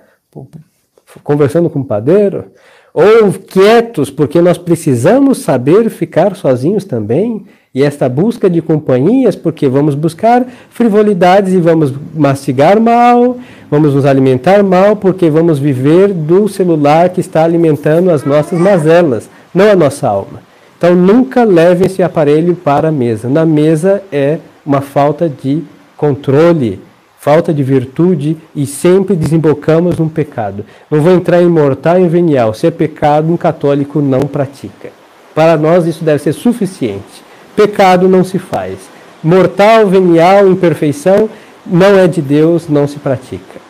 conversando 1.23 1.69
com 1.69 1.81
o 1.81 1.85
padeiro 1.85 2.45
ou 2.93 3.33
quietos, 3.33 4.12
porque 4.12 4.39
nós 4.39 4.57
precisamos 4.57 5.39
saber 5.39 5.89
ficar 5.89 6.35
sozinhos 6.35 6.85
também. 6.85 7.43
E 7.75 7.81
esta 7.81 8.07
busca 8.07 8.47
de 8.47 8.62
companhias, 8.62 9.35
porque 9.35 9.67
vamos 9.67 9.95
buscar 9.95 10.45
frivolidades 10.69 11.53
e 11.53 11.57
vamos 11.57 11.91
mastigar 12.13 12.79
mal, 12.79 13.38
vamos 13.71 13.95
nos 13.95 14.05
alimentar 14.05 14.62
mal, 14.62 14.95
porque 14.95 15.27
vamos 15.27 15.57
viver 15.57 16.13
do 16.13 16.47
celular 16.47 17.09
que 17.09 17.19
está 17.19 17.43
alimentando 17.43 18.12
as 18.12 18.23
nossas 18.23 18.59
mazelas, 18.59 19.27
não 19.55 19.71
a 19.71 19.75
nossa 19.75 20.07
alma. 20.07 20.41
Então 20.77 20.93
nunca 20.93 21.43
leve 21.43 21.85
esse 21.85 22.03
aparelho 22.03 22.53
para 22.53 22.89
a 22.89 22.91
mesa. 22.91 23.27
Na 23.27 23.43
mesa 23.43 24.03
é 24.12 24.38
uma 24.63 24.81
falta 24.81 25.27
de 25.27 25.63
controle 25.97 26.79
falta 27.23 27.53
de 27.53 27.63
virtude 27.63 28.35
e 28.53 28.65
sempre 28.65 29.15
desembocamos 29.15 29.97
num 29.97 30.09
pecado. 30.09 30.65
Não 30.91 31.01
vou 31.01 31.13
entrar 31.13 31.41
em 31.41 31.47
mortal 31.47 31.97
e 31.97 32.05
venial. 32.05 32.53
Se 32.53 32.67
é 32.67 32.71
pecado, 32.71 33.31
um 33.31 33.37
católico 33.37 34.01
não 34.01 34.19
pratica. 34.19 34.91
Para 35.33 35.55
nós 35.55 35.87
isso 35.87 36.03
deve 36.03 36.21
ser 36.21 36.33
suficiente. 36.33 37.23
Pecado 37.55 38.09
não 38.09 38.25
se 38.25 38.37
faz. 38.37 38.77
Mortal, 39.23 39.87
venial, 39.87 40.49
imperfeição 40.49 41.29
não 41.65 41.97
é 41.97 42.09
de 42.09 42.21
Deus, 42.21 42.67
não 42.67 42.89
se 42.89 42.99
pratica. 42.99 43.61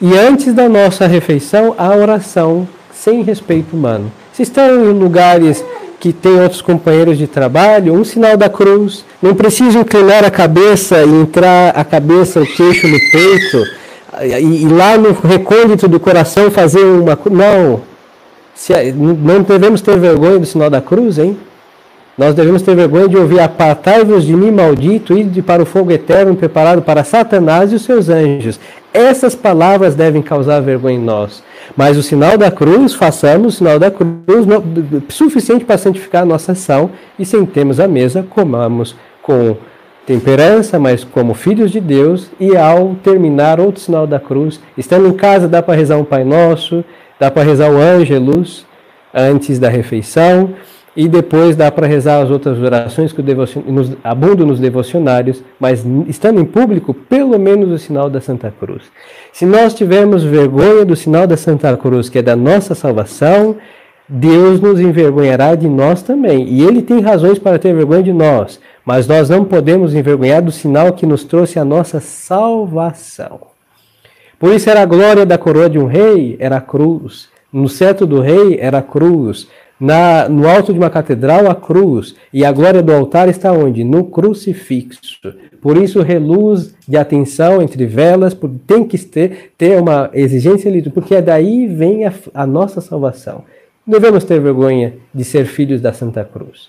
E 0.00 0.18
antes 0.18 0.52
da 0.52 0.68
nossa 0.68 1.06
refeição, 1.06 1.76
a 1.78 1.94
oração 1.94 2.66
sem 2.92 3.22
respeito 3.22 3.76
humano. 3.76 4.10
Se 4.32 4.42
estão 4.42 4.90
em 4.90 4.92
lugares 4.92 5.64
que 6.02 6.12
tem 6.12 6.40
outros 6.40 6.60
companheiros 6.60 7.16
de 7.16 7.28
trabalho, 7.28 7.94
um 7.94 8.02
sinal 8.02 8.36
da 8.36 8.48
cruz. 8.48 9.04
Não 9.22 9.36
precisa 9.36 9.78
inclinar 9.78 10.24
a 10.24 10.32
cabeça 10.32 11.04
e 11.04 11.08
entrar 11.08 11.68
a 11.76 11.84
cabeça, 11.84 12.40
o 12.40 12.44
queixo 12.44 12.88
no 12.88 12.98
peito, 13.12 13.64
e, 14.22 14.62
e 14.64 14.68
lá 14.68 14.98
no 14.98 15.12
recôndito 15.12 15.86
do 15.86 16.00
coração 16.00 16.50
fazer 16.50 16.82
uma. 16.82 17.16
Não. 17.30 17.82
Se, 18.52 18.72
não 18.90 19.42
devemos 19.42 19.80
ter 19.80 19.96
vergonha 19.96 20.40
do 20.40 20.44
sinal 20.44 20.68
da 20.68 20.80
cruz, 20.80 21.20
hein? 21.20 21.38
Nós 22.18 22.34
devemos 22.34 22.62
ter 22.62 22.74
vergonha 22.74 23.06
de 23.06 23.16
ouvir: 23.16 23.38
Apartai-vos 23.38 24.24
de 24.24 24.34
mim, 24.34 24.50
maldito, 24.50 25.16
e 25.16 25.40
para 25.40 25.62
o 25.62 25.66
fogo 25.66 25.92
eterno 25.92 26.34
preparado 26.34 26.82
para 26.82 27.04
Satanás 27.04 27.70
e 27.70 27.76
os 27.76 27.82
seus 27.82 28.08
anjos. 28.08 28.58
Essas 28.92 29.34
palavras 29.34 29.94
devem 29.94 30.20
causar 30.20 30.60
vergonha 30.60 30.96
em 30.96 31.02
nós. 31.02 31.42
Mas 31.76 31.96
o 31.96 32.02
sinal 32.02 32.36
da 32.36 32.50
cruz, 32.50 32.94
façamos 32.94 33.54
o 33.54 33.56
sinal 33.58 33.78
da 33.78 33.90
cruz 33.90 34.46
suficiente 35.08 35.64
para 35.64 35.78
santificar 35.78 36.22
a 36.22 36.26
nossa 36.26 36.52
ação 36.52 36.90
e 37.18 37.24
sentemos 37.24 37.80
à 37.80 37.88
mesa, 37.88 38.26
comamos 38.28 38.94
com 39.22 39.56
temperança, 40.06 40.78
mas 40.78 41.04
como 41.04 41.32
filhos 41.32 41.70
de 41.70 41.80
Deus, 41.80 42.30
e 42.38 42.56
ao 42.56 42.96
terminar 42.96 43.60
outro 43.60 43.80
sinal 43.80 44.06
da 44.06 44.18
cruz, 44.18 44.60
estando 44.76 45.08
em 45.08 45.12
casa, 45.12 45.48
dá 45.48 45.62
para 45.62 45.74
rezar 45.74 45.96
um 45.96 46.04
Pai 46.04 46.24
Nosso, 46.24 46.84
dá 47.18 47.30
para 47.30 47.42
rezar 47.42 47.70
o 47.70 47.78
Ângelus 47.78 48.66
antes 49.14 49.58
da 49.58 49.68
refeição, 49.68 50.50
e 50.96 51.08
depois 51.08 51.56
dá 51.56 51.70
para 51.70 51.86
rezar 51.86 52.22
as 52.22 52.30
outras 52.30 52.58
orações 52.58 53.12
que 53.12 53.22
nos, 53.66 53.92
abundam 54.04 54.46
nos 54.46 54.60
devocionários, 54.60 55.42
mas 55.58 55.84
estando 56.06 56.40
em 56.40 56.44
público, 56.44 56.92
pelo 56.92 57.38
menos 57.38 57.70
o 57.70 57.78
sinal 57.78 58.10
da 58.10 58.20
Santa 58.20 58.52
Cruz. 58.58 58.82
Se 59.32 59.46
nós 59.46 59.72
tivermos 59.72 60.22
vergonha 60.22 60.84
do 60.84 60.94
sinal 60.94 61.26
da 61.26 61.36
Santa 61.36 61.74
Cruz, 61.76 62.08
que 62.08 62.18
é 62.18 62.22
da 62.22 62.36
nossa 62.36 62.74
salvação, 62.74 63.56
Deus 64.06 64.60
nos 64.60 64.78
envergonhará 64.78 65.54
de 65.54 65.66
nós 65.66 66.02
também. 66.02 66.46
E 66.46 66.62
Ele 66.62 66.82
tem 66.82 67.00
razões 67.00 67.38
para 67.38 67.58
ter 67.58 67.74
vergonha 67.74 68.02
de 68.02 68.12
nós, 68.12 68.60
mas 68.84 69.06
nós 69.06 69.30
não 69.30 69.44
podemos 69.44 69.94
envergonhar 69.94 70.42
do 70.42 70.52
sinal 70.52 70.92
que 70.92 71.06
nos 71.06 71.24
trouxe 71.24 71.58
a 71.58 71.64
nossa 71.64 72.00
salvação. 72.00 73.40
Por 74.38 74.52
isso 74.52 74.68
era 74.68 74.82
a 74.82 74.86
glória 74.86 75.24
da 75.24 75.38
coroa 75.38 75.70
de 75.70 75.78
um 75.78 75.86
rei, 75.86 76.36
era 76.38 76.56
a 76.56 76.60
cruz. 76.60 77.30
No 77.50 77.68
cetro 77.68 78.06
do 78.06 78.20
rei 78.20 78.58
era 78.60 78.78
a 78.78 78.82
cruz. 78.82 79.48
Na, 79.84 80.28
no 80.28 80.48
alto 80.48 80.72
de 80.72 80.78
uma 80.78 80.88
catedral, 80.88 81.50
a 81.50 81.56
cruz. 81.56 82.14
E 82.32 82.44
a 82.44 82.52
glória 82.52 82.80
do 82.80 82.92
altar 82.92 83.28
está 83.28 83.52
onde? 83.52 83.82
No 83.82 84.04
crucifixo. 84.04 85.34
Por 85.60 85.76
isso, 85.76 86.00
reluz 86.02 86.72
de 86.86 86.96
atenção 86.96 87.60
entre 87.60 87.84
velas, 87.84 88.36
tem 88.64 88.84
que 88.84 88.96
ter, 88.96 89.52
ter 89.58 89.80
uma 89.80 90.08
exigência 90.14 90.70
litúrgica, 90.70 91.00
porque 91.00 91.20
daí 91.20 91.66
vem 91.66 92.06
a, 92.06 92.12
a 92.32 92.46
nossa 92.46 92.80
salvação. 92.80 93.44
Devemos 93.84 94.22
ter 94.22 94.40
vergonha 94.40 94.94
de 95.12 95.24
ser 95.24 95.46
filhos 95.46 95.80
da 95.80 95.92
Santa 95.92 96.24
Cruz. 96.24 96.68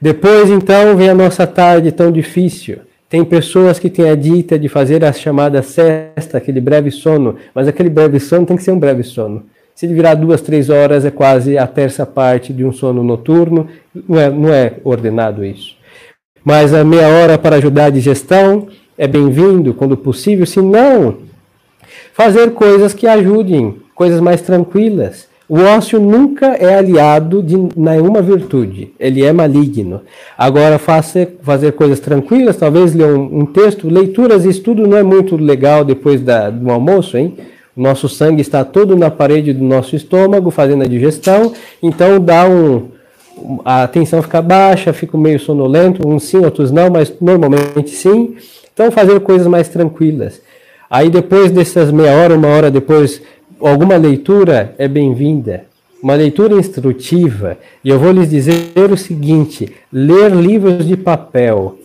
Depois, 0.00 0.48
então, 0.48 0.96
vem 0.96 1.10
a 1.10 1.14
nossa 1.14 1.46
tarde 1.46 1.92
tão 1.92 2.10
difícil. 2.10 2.78
Tem 3.06 3.22
pessoas 3.22 3.78
que 3.78 3.90
têm 3.90 4.08
a 4.08 4.14
dita 4.14 4.58
de 4.58 4.66
fazer 4.66 5.04
a 5.04 5.12
chamada 5.12 5.60
cesta, 5.62 6.38
aquele 6.38 6.60
breve 6.60 6.90
sono, 6.90 7.36
mas 7.54 7.68
aquele 7.68 7.90
breve 7.90 8.18
sono 8.18 8.46
tem 8.46 8.56
que 8.56 8.62
ser 8.62 8.70
um 8.70 8.78
breve 8.78 9.02
sono. 9.02 9.44
Se 9.80 9.86
ele 9.86 9.94
virar 9.94 10.12
duas, 10.12 10.42
três 10.42 10.68
horas, 10.68 11.06
é 11.06 11.10
quase 11.10 11.56
a 11.56 11.66
terça 11.66 12.04
parte 12.04 12.52
de 12.52 12.62
um 12.66 12.70
sono 12.70 13.02
noturno. 13.02 13.66
Não 14.06 14.20
é, 14.20 14.28
não 14.28 14.52
é 14.52 14.74
ordenado 14.84 15.42
isso. 15.42 15.74
Mas 16.44 16.74
a 16.74 16.84
meia 16.84 17.08
hora 17.08 17.38
para 17.38 17.56
ajudar 17.56 17.86
a 17.86 17.90
digestão 17.90 18.68
é 18.98 19.08
bem-vindo, 19.08 19.72
quando 19.72 19.96
possível. 19.96 20.44
Se 20.44 20.60
não, 20.60 21.20
fazer 22.12 22.50
coisas 22.50 22.92
que 22.92 23.06
ajudem, 23.06 23.76
coisas 23.94 24.20
mais 24.20 24.42
tranquilas. 24.42 25.26
O 25.48 25.58
ócio 25.58 25.98
nunca 25.98 26.48
é 26.48 26.74
aliado 26.74 27.42
de 27.42 27.56
nenhuma 27.74 28.20
virtude, 28.20 28.92
ele 29.00 29.24
é 29.24 29.32
maligno. 29.32 30.02
Agora, 30.36 30.78
fazer, 30.78 31.38
fazer 31.40 31.72
coisas 31.72 32.00
tranquilas, 32.00 32.58
talvez 32.58 32.94
ler 32.94 33.06
um, 33.06 33.40
um 33.40 33.46
texto, 33.46 33.88
leituras 33.88 34.44
e 34.44 34.50
estudo 34.50 34.86
não 34.86 34.98
é 34.98 35.02
muito 35.02 35.38
legal 35.38 35.86
depois 35.86 36.20
da, 36.20 36.50
do 36.50 36.70
almoço, 36.70 37.16
hein? 37.16 37.34
Nosso 37.76 38.08
sangue 38.08 38.40
está 38.40 38.64
todo 38.64 38.96
na 38.96 39.10
parede 39.10 39.52
do 39.52 39.64
nosso 39.64 39.94
estômago, 39.94 40.50
fazendo 40.50 40.82
a 40.82 40.86
digestão, 40.86 41.52
então 41.82 42.20
dá 42.20 42.46
um. 42.48 42.88
A 43.64 43.86
tensão 43.86 44.20
fica 44.20 44.42
baixa, 44.42 44.92
fica 44.92 45.16
meio 45.16 45.38
sonolento, 45.40 46.06
uns 46.06 46.24
sim, 46.24 46.44
outros 46.44 46.70
não, 46.70 46.90
mas 46.90 47.12
normalmente 47.20 47.90
sim. 47.90 48.36
Então, 48.72 48.90
fazer 48.90 49.18
coisas 49.20 49.46
mais 49.46 49.68
tranquilas. 49.68 50.42
Aí, 50.90 51.08
depois 51.08 51.50
dessas 51.50 51.90
meia 51.90 52.12
hora, 52.16 52.34
uma 52.34 52.48
hora 52.48 52.70
depois, 52.70 53.22
alguma 53.60 53.96
leitura 53.96 54.74
é 54.76 54.86
bem-vinda. 54.88 55.64
Uma 56.02 56.14
leitura 56.14 56.54
instrutiva. 56.54 57.56
E 57.84 57.90
eu 57.90 57.98
vou 57.98 58.10
lhes 58.10 58.28
dizer 58.28 58.90
o 58.90 58.96
seguinte: 58.96 59.72
ler 59.92 60.30
livros 60.32 60.86
de 60.86 60.96
papel 60.96 61.79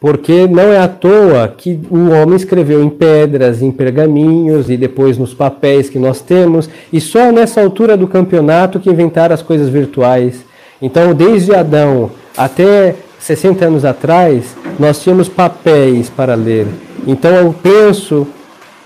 porque 0.00 0.46
não 0.46 0.64
é 0.64 0.78
à 0.78 0.88
toa 0.88 1.48
que 1.48 1.80
o 1.90 2.10
homem 2.10 2.36
escreveu 2.36 2.82
em 2.82 2.90
pedras, 2.90 3.62
em 3.62 3.70
pergaminhos 3.70 4.68
e 4.68 4.76
depois 4.76 5.16
nos 5.16 5.32
papéis 5.32 5.88
que 5.88 5.98
nós 5.98 6.20
temos, 6.20 6.68
e 6.92 7.00
só 7.00 7.32
nessa 7.32 7.60
altura 7.60 7.96
do 7.96 8.06
campeonato 8.06 8.78
que 8.78 8.90
inventaram 8.90 9.34
as 9.34 9.42
coisas 9.42 9.68
virtuais. 9.68 10.44
Então, 10.80 11.14
desde 11.14 11.54
Adão 11.54 12.10
até 12.36 12.94
60 13.18 13.64
anos 13.64 13.84
atrás, 13.84 14.54
nós 14.78 15.02
tínhamos 15.02 15.28
papéis 15.28 16.10
para 16.10 16.34
ler. 16.34 16.66
Então, 17.06 17.34
eu 17.34 17.54
penso 17.62 18.26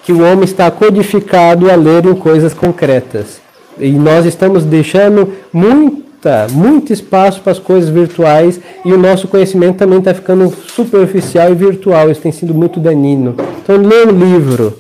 que 0.05 0.13
o 0.13 0.23
homem 0.23 0.45
está 0.45 0.71
codificado 0.71 1.71
a 1.71 1.75
ler 1.75 2.07
em 2.07 2.15
coisas 2.15 2.55
concretas. 2.55 3.41
E 3.79 3.91
nós 3.93 4.25
estamos 4.27 4.65
deixando 4.65 5.33
muito 5.53 6.10
muita, 6.21 6.47
muito 6.53 6.93
espaço 6.93 7.41
para 7.41 7.53
as 7.53 7.59
coisas 7.59 7.89
virtuais 7.89 8.61
e 8.85 8.93
o 8.93 8.99
nosso 8.99 9.27
conhecimento 9.27 9.79
também 9.79 9.99
está 9.99 10.13
ficando 10.13 10.51
superficial 10.51 11.51
e 11.51 11.55
virtual. 11.55 12.11
Isso 12.11 12.21
tem 12.21 12.33
sido 12.33 12.55
muito 12.55 12.79
danino. 12.79 13.35
Então, 13.63 13.77
lê 13.77 14.05
um 14.05 14.11
livro. 14.11 14.77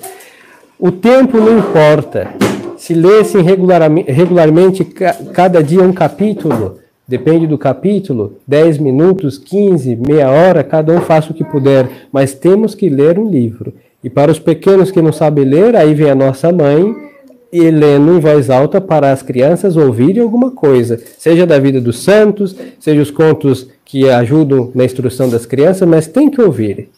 O 0.79 0.92
tempo 0.92 1.38
não 1.38 1.59
importa. 1.59 2.29
Se 2.76 2.94
lessem 2.94 3.42
regularmente, 3.42 4.11
regularmente 4.11 4.85
cada 4.85 5.62
dia 5.62 5.83
um 5.83 5.92
capítulo, 5.92 6.79
depende 7.07 7.46
do 7.46 7.59
capítulo, 7.59 8.37
10 8.46 8.79
minutos, 8.79 9.37
15, 9.37 9.96
meia 9.96 10.31
hora, 10.31 10.64
cada 10.64 10.92
um 10.92 11.00
faça 11.00 11.31
o 11.31 11.35
que 11.35 11.44
puder, 11.44 11.88
mas 12.11 12.33
temos 12.33 12.74
que 12.74 12.88
ler 12.88 13.18
um 13.18 13.29
livro. 13.29 13.74
E 14.03 14.09
para 14.09 14.33
os 14.33 14.38
pequenos 14.38 14.90
que 14.90 15.03
não 15.03 15.12
sabem 15.12 15.44
ler, 15.44 15.76
aí 15.76 15.92
vem 15.92 16.11
a 16.11 16.14
nossa 16.14 16.50
mãe 16.50 17.10
e 17.52 17.70
lendo 17.70 18.16
em 18.16 18.20
voz 18.20 18.48
alta 18.48 18.80
para 18.80 19.10
as 19.10 19.22
crianças 19.22 19.76
ouvirem 19.76 20.22
alguma 20.22 20.50
coisa, 20.50 21.00
seja 21.18 21.46
da 21.46 21.58
vida 21.58 21.80
dos 21.80 21.98
santos, 22.02 22.54
seja 22.78 23.02
os 23.02 23.10
contos 23.10 23.68
que 23.84 24.08
ajudam 24.08 24.70
na 24.74 24.84
instrução 24.84 25.28
das 25.28 25.44
crianças, 25.44 25.86
mas 25.88 26.06
tem 26.06 26.30
que 26.30 26.40
ouvir. 26.40 26.88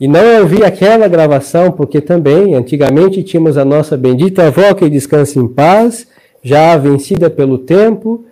E 0.00 0.08
não 0.08 0.40
ouvir 0.40 0.64
aquela 0.64 1.08
gravação, 1.08 1.72
porque 1.72 2.00
também, 2.00 2.54
antigamente, 2.54 3.22
tínhamos 3.22 3.58
a 3.58 3.64
nossa 3.64 3.96
bendita 3.96 4.46
avó 4.46 4.72
que 4.74 4.88
descansa 4.88 5.38
em 5.38 5.48
paz, 5.48 6.06
já 6.42 6.76
vencida 6.76 7.28
pelo 7.28 7.58
tempo, 7.58 8.24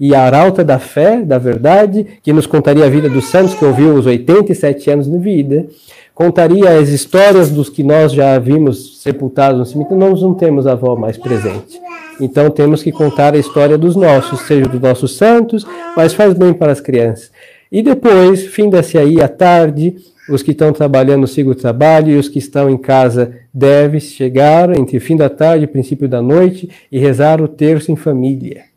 e 0.00 0.14
a 0.14 0.22
arauta 0.22 0.64
da 0.64 0.78
fé, 0.78 1.22
da 1.22 1.38
verdade, 1.38 2.06
que 2.22 2.32
nos 2.32 2.46
contaria 2.46 2.84
a 2.84 2.88
vida 2.88 3.08
dos 3.08 3.26
santos, 3.26 3.54
que 3.54 3.64
ouviu 3.64 3.94
os 3.94 4.04
87 4.04 4.90
anos 4.90 5.10
de 5.10 5.18
vida 5.18 5.66
contaria 6.14 6.78
as 6.78 6.88
histórias 6.88 7.50
dos 7.50 7.68
que 7.68 7.82
nós 7.82 8.12
já 8.12 8.38
vimos 8.38 9.00
sepultados 9.02 9.58
no 9.58 9.66
cemitério, 9.66 9.98
nós 9.98 10.22
não 10.22 10.34
temos 10.34 10.66
a 10.66 10.72
avó 10.72 10.94
mais 10.96 11.16
presente. 11.16 11.80
Então 12.20 12.50
temos 12.50 12.82
que 12.82 12.92
contar 12.92 13.34
a 13.34 13.38
história 13.38 13.78
dos 13.78 13.96
nossos, 13.96 14.40
seja 14.42 14.68
dos 14.68 14.80
nossos 14.80 15.16
santos, 15.16 15.66
mas 15.96 16.12
faz 16.12 16.34
bem 16.34 16.52
para 16.52 16.72
as 16.72 16.80
crianças. 16.80 17.30
E 17.70 17.82
depois, 17.82 18.46
finda-se 18.46 18.98
aí 18.98 19.20
a 19.20 19.28
tarde, 19.28 19.96
os 20.28 20.42
que 20.42 20.50
estão 20.50 20.72
trabalhando 20.72 21.26
sigam 21.26 21.52
o 21.52 21.56
trabalho 21.56 22.10
e 22.10 22.16
os 22.16 22.28
que 22.28 22.38
estão 22.38 22.68
em 22.68 22.76
casa 22.76 23.32
devem 23.52 23.98
chegar 23.98 24.76
entre 24.76 25.00
fim 25.00 25.16
da 25.16 25.28
tarde 25.28 25.64
e 25.64 25.68
princípio 25.68 26.08
da 26.08 26.22
noite 26.22 26.68
e 26.90 26.98
rezar 26.98 27.40
o 27.40 27.48
terço 27.48 27.90
em 27.90 27.96
família. 27.96 28.71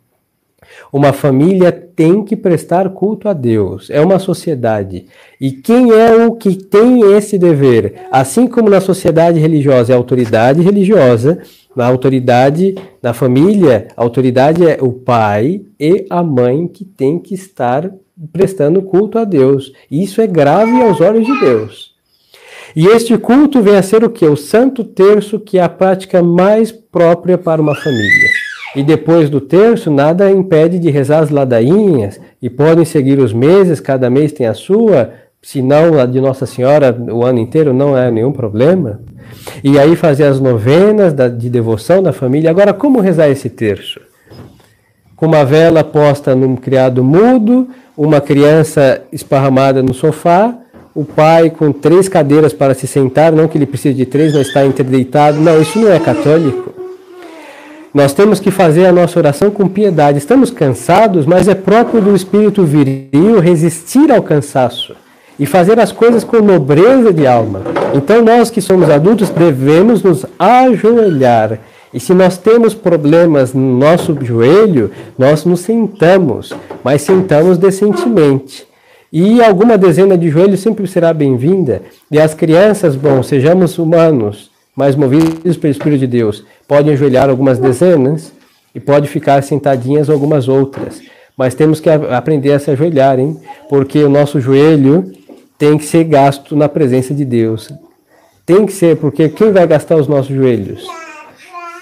Uma 0.92 1.14
família 1.14 1.72
tem 1.72 2.24
que 2.24 2.36
prestar 2.36 2.90
culto 2.90 3.28
a 3.28 3.34
Deus, 3.34 3.90
é 3.90 4.02
uma 4.02 4.20
sociedade. 4.20 5.06
E 5.40 5.52
quem 5.52 5.92
é 5.92 6.26
o 6.26 6.34
que 6.34 6.56
tem 6.56 7.14
esse 7.14 7.38
dever? 7.38 8.08
Assim 8.12 8.48
como 8.48 8.70
na 8.70 8.82
sociedade 8.82 9.40
religiosa 9.40 9.94
é 9.94 9.96
a 9.96 9.98
autoridade 9.98 10.62
religiosa, 10.62 11.40
na 11.76 11.86
autoridade, 11.86 12.76
na 13.02 13.14
família, 13.14 13.90
a 13.98 14.02
autoridade 14.02 14.66
é 14.66 14.78
o 14.82 14.94
pai 14.94 15.62
e 15.80 16.06
a 16.10 16.24
mãe 16.24 16.68
que 16.68 16.86
tem 16.86 17.20
que 17.20 17.36
estar 17.36 17.92
prestando 18.32 18.82
culto 18.82 19.20
a 19.20 19.26
Deus. 19.26 19.74
Isso 19.92 20.22
é 20.22 20.28
grave 20.28 20.82
aos 20.82 21.02
olhos 21.02 21.26
de 21.26 21.40
Deus. 21.40 21.94
E 22.76 22.88
este 22.88 23.18
culto 23.18 23.62
vem 23.62 23.78
a 23.78 23.84
ser 23.84 24.04
o 24.04 24.10
que? 24.10 24.26
O 24.26 24.36
santo 24.36 24.84
terço, 24.84 25.40
que 25.40 25.58
é 25.58 25.64
a 25.64 25.70
prática 25.70 26.22
mais 26.22 26.72
própria 26.72 27.38
para 27.38 27.62
uma 27.62 27.76
família. 27.76 28.30
E 28.76 28.84
depois 28.84 29.30
do 29.30 29.40
terço, 29.40 29.90
nada 29.90 30.30
impede 30.30 30.78
de 30.78 30.90
rezar 30.90 31.20
as 31.20 31.30
ladainhas, 31.30 32.20
e 32.42 32.50
podem 32.50 32.84
seguir 32.84 33.20
os 33.20 33.32
meses, 33.32 33.80
cada 33.80 34.10
mês 34.10 34.34
tem 34.34 34.48
a 34.48 34.54
sua, 34.54 35.12
se 35.42 35.62
não 35.62 36.00
a 36.00 36.06
de 36.06 36.20
Nossa 36.20 36.46
Senhora 36.46 36.96
o 37.12 37.24
ano 37.24 37.40
inteiro, 37.40 37.74
não 37.74 37.98
é 37.98 38.10
nenhum 38.12 38.32
problema. 38.32 39.00
E 39.64 39.80
aí 39.80 39.96
fazer 39.96 40.26
as 40.26 40.40
novenas 40.40 41.14
de 41.38 41.50
devoção 41.50 42.02
da 42.02 42.12
família. 42.12 42.50
Agora, 42.50 42.74
como 42.74 43.00
rezar 43.00 43.30
esse 43.30 43.50
terço? 43.50 44.02
Com 45.16 45.28
uma 45.28 45.46
vela 45.46 45.84
posta 45.84 46.36
num 46.36 46.56
criado 46.56 47.04
mudo, 47.04 47.70
uma 47.96 48.20
criança 48.20 49.02
esparramada 49.12 49.82
no 49.82 49.94
sofá, 49.94 50.54
o 50.94 51.06
pai 51.06 51.50
com 51.50 51.72
três 51.72 52.10
cadeiras 52.10 52.54
para 52.54 52.74
se 52.74 52.88
sentar, 52.88 53.32
não 53.32 53.48
que 53.48 53.58
ele 53.58 53.66
precise 53.66 53.96
de 53.96 54.06
três, 54.06 54.34
mas 54.34 54.48
está 54.48 54.66
interdeitado. 54.66 55.40
Não, 55.40 55.62
isso 55.62 55.80
não 55.80 55.92
é 55.92 56.00
católico. 56.00 56.85
Nós 57.96 58.14
temos 58.14 58.42
que 58.42 58.52
fazer 58.52 58.86
a 58.86 58.92
nossa 58.92 59.18
oração 59.18 59.50
com 59.50 59.70
piedade. 59.70 60.18
Estamos 60.18 60.52
cansados, 60.52 61.26
mas 61.26 61.48
é 61.48 61.56
próprio 61.56 62.02
do 62.02 62.14
espírito 62.14 62.62
viril 62.66 63.40
resistir 63.40 64.12
ao 64.12 64.22
cansaço 64.22 64.94
e 65.40 65.46
fazer 65.46 65.80
as 65.80 65.94
coisas 65.94 66.22
com 66.22 66.42
nobreza 66.42 67.14
de 67.14 67.26
alma. 67.26 67.62
Então, 67.94 68.22
nós 68.22 68.50
que 68.50 68.60
somos 68.60 68.90
adultos 68.90 69.30
devemos 69.30 70.04
nos 70.04 70.26
ajoelhar. 70.38 71.58
E 71.94 72.00
se 72.02 72.14
nós 72.14 72.38
temos 72.38 72.74
problemas 72.74 73.54
no 73.54 73.78
nosso 73.80 74.14
joelho, 74.22 74.92
nós 75.18 75.46
nos 75.46 75.62
sentamos, 75.62 76.52
mas 76.84 77.02
sentamos 77.02 77.58
decentemente. 77.58 78.68
E 79.10 79.42
alguma 79.42 79.78
dezena 79.78 80.18
de 80.18 80.30
joelhos 80.30 80.60
sempre 80.60 80.86
será 80.86 81.14
bem-vinda. 81.14 81.82
E 82.12 82.20
as 82.20 82.34
crianças, 82.34 82.94
bom, 82.94 83.24
sejamos 83.24 83.80
humanos, 83.80 84.52
mas 84.76 84.96
movidos 84.96 85.58
pelo 85.58 85.72
Espírito 85.72 86.02
de 86.02 86.08
Deus, 86.08 86.44
podem 86.68 86.94
ajoelhar 86.94 87.30
algumas 87.30 87.58
dezenas 87.58 88.34
e 88.74 88.80
pode 88.80 89.08
ficar 89.08 89.42
sentadinhas 89.42 90.10
algumas 90.10 90.48
outras. 90.48 91.02
Mas 91.38 91.54
temos 91.54 91.80
que 91.80 91.90
aprender 91.90 92.52
a 92.52 92.60
se 92.60 92.72
ajoelhar, 92.72 93.20
hein? 93.20 93.38
Porque 93.70 94.04
o 94.04 94.10
nosso 94.10 94.40
joelho 94.40 95.12
tem 95.58 95.78
que 95.78 95.86
ser 95.86 96.04
gasto 96.04 96.56
na 96.56 96.68
presença 96.68 97.14
de 97.14 97.24
Deus. 97.24 97.72
Tem 98.46 98.66
que 98.66 98.74
ser, 98.74 98.98
porque 98.98 99.30
quem 99.30 99.52
vai 99.52 99.66
gastar 99.66 99.96
os 99.96 100.08
nossos 100.08 100.36
joelhos? 100.36 100.86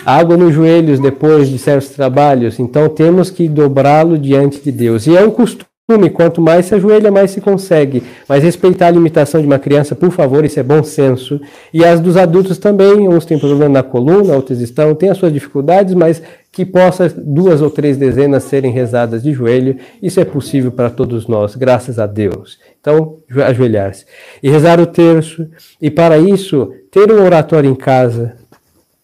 Água 0.05 0.35
nos 0.37 0.53
joelhos 0.53 0.99
depois 0.99 1.49
de 1.49 1.57
certos 1.57 1.89
trabalhos, 1.89 2.59
então 2.59 2.89
temos 2.89 3.29
que 3.29 3.47
dobrá-lo 3.47 4.17
diante 4.17 4.59
de 4.59 4.71
Deus. 4.71 5.07
E 5.07 5.15
é 5.15 5.25
um 5.25 5.31
costume 5.31 5.72
Quanto 6.13 6.41
mais 6.41 6.67
se 6.67 6.75
ajoelha, 6.75 7.11
mais 7.11 7.31
se 7.31 7.41
consegue. 7.41 8.03
Mas 8.27 8.41
respeitar 8.41 8.87
a 8.87 8.91
limitação 8.91 9.41
de 9.41 9.47
uma 9.47 9.59
criança, 9.59 9.93
por 9.93 10.11
favor, 10.11 10.45
isso 10.45 10.57
é 10.57 10.63
bom 10.63 10.81
senso. 10.81 11.41
E 11.73 11.83
as 11.83 11.99
dos 11.99 12.15
adultos 12.15 12.57
também, 12.57 13.09
uns 13.09 13.25
têm 13.25 13.37
problema 13.37 13.67
na 13.67 13.83
coluna, 13.83 14.33
outros 14.33 14.61
estão, 14.61 14.95
têm 14.95 15.09
as 15.09 15.17
suas 15.17 15.33
dificuldades, 15.33 15.93
mas 15.93 16.23
que 16.53 16.65
possa 16.65 17.09
duas 17.09 17.61
ou 17.61 17.69
três 17.69 17.97
dezenas 17.97 18.43
serem 18.43 18.71
rezadas 18.71 19.21
de 19.21 19.33
joelho, 19.33 19.75
isso 20.01 20.21
é 20.21 20.25
possível 20.25 20.71
para 20.71 20.89
todos 20.89 21.27
nós, 21.27 21.53
graças 21.57 21.99
a 21.99 22.07
Deus. 22.07 22.57
Então, 22.79 23.17
ajoelhar-se. 23.45 24.05
E 24.41 24.49
rezar 24.49 24.79
o 24.79 24.85
terço. 24.85 25.49
E 25.81 25.91
para 25.91 26.17
isso, 26.17 26.71
ter 26.89 27.11
um 27.11 27.25
oratório 27.25 27.69
em 27.69 27.75
casa. 27.75 28.37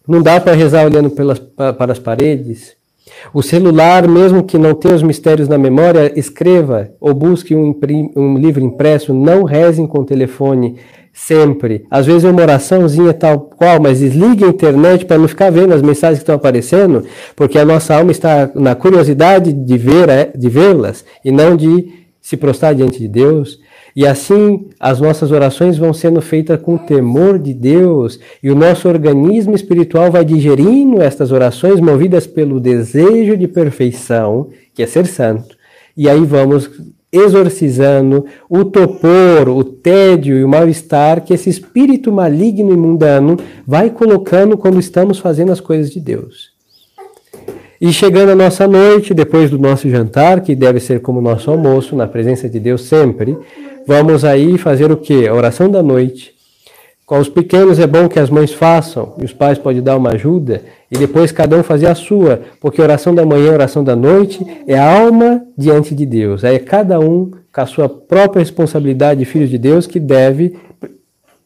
Não 0.07 0.21
dá 0.21 0.39
para 0.39 0.53
rezar 0.53 0.85
olhando 0.85 1.09
pelas, 1.09 1.39
para 1.39 1.91
as 1.91 1.99
paredes. 1.99 2.78
O 3.33 3.41
celular, 3.41 4.07
mesmo 4.07 4.43
que 4.43 4.57
não 4.57 4.73
tenha 4.73 4.95
os 4.95 5.03
mistérios 5.03 5.47
na 5.47 5.57
memória, 5.57 6.11
escreva 6.17 6.91
ou 6.99 7.13
busque 7.13 7.55
um, 7.55 7.75
um 8.15 8.37
livro 8.37 8.63
impresso, 8.63 9.13
não 9.13 9.43
rezem 9.43 9.85
com 9.85 9.99
o 9.99 10.05
telefone 10.05 10.77
sempre. 11.13 11.85
Às 11.91 12.05
vezes 12.05 12.23
é 12.23 12.29
uma 12.29 12.41
oraçãozinha 12.41 13.13
tal 13.13 13.39
qual, 13.39 13.81
mas 13.81 13.99
desligue 13.99 14.45
a 14.45 14.47
internet 14.47 15.05
para 15.05 15.17
não 15.17 15.27
ficar 15.27 15.51
vendo 15.51 15.73
as 15.73 15.81
mensagens 15.81 16.19
que 16.19 16.23
estão 16.23 16.35
aparecendo, 16.35 17.03
porque 17.35 17.57
a 17.57 17.65
nossa 17.65 17.95
alma 17.95 18.11
está 18.11 18.49
na 18.55 18.73
curiosidade 18.73 19.51
de 19.51 19.77
ver, 19.77 20.09
é, 20.09 20.31
de 20.35 20.49
vê-las 20.49 21.03
e 21.23 21.31
não 21.31 21.55
de 21.55 21.99
se 22.21 22.37
prostrar 22.37 22.73
diante 22.73 22.99
de 22.99 23.07
Deus. 23.07 23.59
E 23.95 24.05
assim 24.05 24.67
as 24.79 24.99
nossas 24.99 25.31
orações 25.31 25.77
vão 25.77 25.93
sendo 25.93 26.21
feitas 26.21 26.61
com 26.61 26.77
temor 26.77 27.39
de 27.39 27.53
Deus, 27.53 28.19
e 28.41 28.49
o 28.49 28.55
nosso 28.55 28.87
organismo 28.87 29.55
espiritual 29.55 30.11
vai 30.11 30.23
digerindo 30.23 31.01
estas 31.01 31.31
orações 31.31 31.79
movidas 31.79 32.27
pelo 32.27 32.59
desejo 32.59 33.35
de 33.35 33.47
perfeição, 33.47 34.49
que 34.73 34.83
é 34.83 34.87
ser 34.87 35.05
santo. 35.05 35.57
E 35.97 36.07
aí 36.07 36.23
vamos 36.23 36.69
exorcizando 37.11 38.25
o 38.47 38.63
topor, 38.63 39.49
o 39.49 39.63
tédio 39.63 40.37
e 40.37 40.43
o 40.43 40.47
mal-estar 40.47 41.23
que 41.23 41.33
esse 41.33 41.49
espírito 41.49 42.11
maligno 42.11 42.71
e 42.71 42.77
mundano 42.77 43.37
vai 43.65 43.89
colocando 43.89 44.57
quando 44.57 44.79
estamos 44.79 45.17
fazendo 45.17 45.51
as 45.51 45.59
coisas 45.59 45.91
de 45.91 45.99
Deus. 45.99 46.58
E 47.81 47.93
chegando 47.93 48.31
a 48.31 48.35
nossa 48.35 48.67
noite, 48.67 49.13
depois 49.13 49.49
do 49.49 49.57
nosso 49.57 49.89
jantar, 49.89 50.41
que 50.41 50.53
deve 50.53 50.79
ser 50.79 51.01
como 51.01 51.21
nosso 51.21 51.49
almoço, 51.49 51.95
na 51.95 52.07
presença 52.07 52.49
de 52.49 52.59
Deus 52.59 52.81
sempre, 52.81 53.37
Vamos 53.89 54.23
aí 54.23 54.55
fazer 54.59 54.91
o 54.91 54.97
que? 54.97 55.27
A 55.27 55.33
oração 55.33 55.67
da 55.67 55.81
noite. 55.81 56.31
Com 57.07 57.17
os 57.17 57.27
pequenos 57.27 57.79
é 57.79 57.87
bom 57.87 58.07
que 58.07 58.19
as 58.19 58.29
mães 58.29 58.53
façam, 58.53 59.15
e 59.17 59.25
os 59.25 59.33
pais 59.33 59.57
podem 59.57 59.81
dar 59.81 59.97
uma 59.97 60.11
ajuda, 60.11 60.61
e 60.91 60.95
depois 60.95 61.31
cada 61.31 61.57
um 61.57 61.63
fazer 61.63 61.87
a 61.87 61.95
sua, 61.95 62.39
porque 62.61 62.79
a 62.79 62.83
oração 62.83 63.15
da 63.15 63.25
manhã, 63.25 63.49
a 63.49 63.53
oração 63.53 63.83
da 63.83 63.95
noite 63.95 64.45
é 64.67 64.77
a 64.77 65.01
alma 65.01 65.43
diante 65.57 65.95
de 65.95 66.05
Deus. 66.05 66.43
Aí 66.43 66.57
é 66.57 66.59
cada 66.59 66.99
um 66.99 67.31
com 67.51 67.61
a 67.61 67.65
sua 67.65 67.89
própria 67.89 68.41
responsabilidade, 68.41 69.25
filho 69.25 69.47
de 69.47 69.57
Deus, 69.57 69.87
que 69.87 69.99
deve 69.99 70.55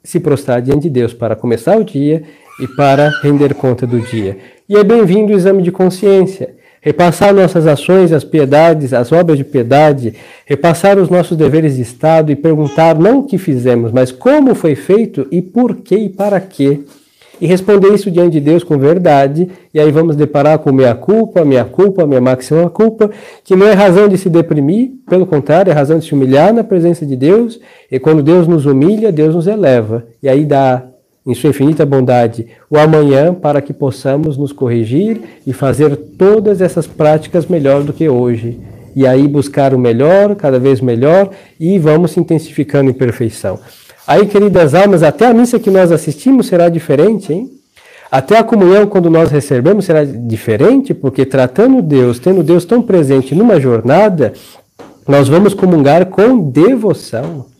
se 0.03 0.19
prostrar 0.19 0.61
diante 0.61 0.81
de 0.81 0.89
Deus 0.89 1.13
para 1.13 1.37
começar 1.37 1.77
o 1.77 1.83
dia 1.85 2.23
e 2.59 2.67
para 2.67 3.09
render 3.21 3.53
conta 3.53 3.85
do 3.85 3.99
dia. 3.99 4.37
E 4.67 4.75
é 4.75 4.83
bem-vindo 4.83 5.33
o 5.33 5.35
exame 5.35 5.61
de 5.61 5.71
consciência 5.71 6.55
repassar 6.83 7.33
nossas 7.33 7.65
ações, 7.65 8.11
as 8.11 8.25
piedades, 8.25 8.93
as 8.93 9.09
obras 9.13 9.37
de 9.37 9.45
piedade, 9.45 10.15
repassar 10.45 10.99
os 10.99 11.09
nossos 11.09 11.37
deveres 11.37 11.77
de 11.77 11.81
Estado 11.81 12.29
e 12.29 12.35
perguntar 12.35 12.93
não 12.99 13.19
o 13.19 13.23
que 13.23 13.37
fizemos, 13.37 13.93
mas 13.93 14.11
como 14.11 14.53
foi 14.53 14.75
feito 14.75 15.25
e 15.31 15.41
por 15.41 15.77
que 15.77 15.95
e 15.95 16.09
para 16.09 16.41
quê. 16.41 16.81
E 17.39 17.47
responder 17.47 17.93
isso 17.93 18.11
diante 18.11 18.33
de 18.33 18.41
Deus 18.41 18.65
com 18.65 18.77
verdade, 18.77 19.49
e 19.73 19.79
aí 19.79 19.91
vamos 19.91 20.17
deparar 20.17 20.59
com 20.59 20.73
minha 20.73 20.93
culpa, 20.93 21.45
minha 21.45 21.63
culpa, 21.63 22.05
minha 22.05 22.21
máxima 22.21 22.69
culpa, 22.69 23.09
que 23.45 23.55
não 23.55 23.65
é 23.65 23.71
razão 23.71 24.09
de 24.09 24.17
se 24.17 24.29
deprimir, 24.29 24.91
pelo 25.09 25.25
contrário, 25.25 25.71
é 25.71 25.73
razão 25.73 25.97
de 25.97 26.05
se 26.05 26.13
humilhar 26.13 26.53
na 26.53 26.65
presença 26.65 27.05
de 27.05 27.15
Deus, 27.15 27.61
e 27.89 27.97
quando 27.97 28.21
Deus 28.21 28.45
nos 28.45 28.65
humilha, 28.65 29.09
Deus 29.09 29.33
nos 29.33 29.47
eleva, 29.47 30.05
e 30.21 30.27
aí 30.27 30.45
dá 30.45 30.83
em 31.25 31.33
sua 31.33 31.51
infinita 31.51 31.85
bondade, 31.85 32.47
o 32.69 32.77
amanhã 32.77 33.33
para 33.33 33.61
que 33.61 33.71
possamos 33.71 34.37
nos 34.37 34.51
corrigir 34.51 35.21
e 35.47 35.53
fazer 35.53 35.95
todas 35.95 36.61
essas 36.61 36.85
práticas 36.85 37.45
melhor 37.45 37.83
do 37.83 37.93
que 37.93 38.09
hoje. 38.09 38.59
E 38.95 39.07
aí 39.07 39.27
buscar 39.27 39.73
o 39.73 39.79
melhor, 39.79 40.35
cada 40.35 40.59
vez 40.59 40.81
melhor, 40.81 41.29
e 41.59 41.79
vamos 41.79 42.11
se 42.11 42.19
intensificando 42.19 42.89
em 42.89 42.93
perfeição. 42.93 43.59
Aí, 44.05 44.27
queridas 44.27 44.75
almas, 44.75 45.01
até 45.01 45.25
a 45.25 45.33
missa 45.33 45.57
que 45.57 45.71
nós 45.71 45.91
assistimos 45.91 46.47
será 46.47 46.67
diferente, 46.67 47.31
hein? 47.31 47.49
Até 48.11 48.37
a 48.37 48.43
comunhão, 48.43 48.85
quando 48.85 49.09
nós 49.09 49.31
recebemos, 49.31 49.85
será 49.85 50.03
diferente, 50.03 50.93
porque 50.93 51.25
tratando 51.25 51.81
Deus, 51.81 52.19
tendo 52.19 52.43
Deus 52.43 52.65
tão 52.65 52.81
presente 52.81 53.33
numa 53.33 53.59
jornada, 53.59 54.33
nós 55.07 55.27
vamos 55.27 55.53
comungar 55.53 56.05
com 56.07 56.51
devoção. 56.51 57.52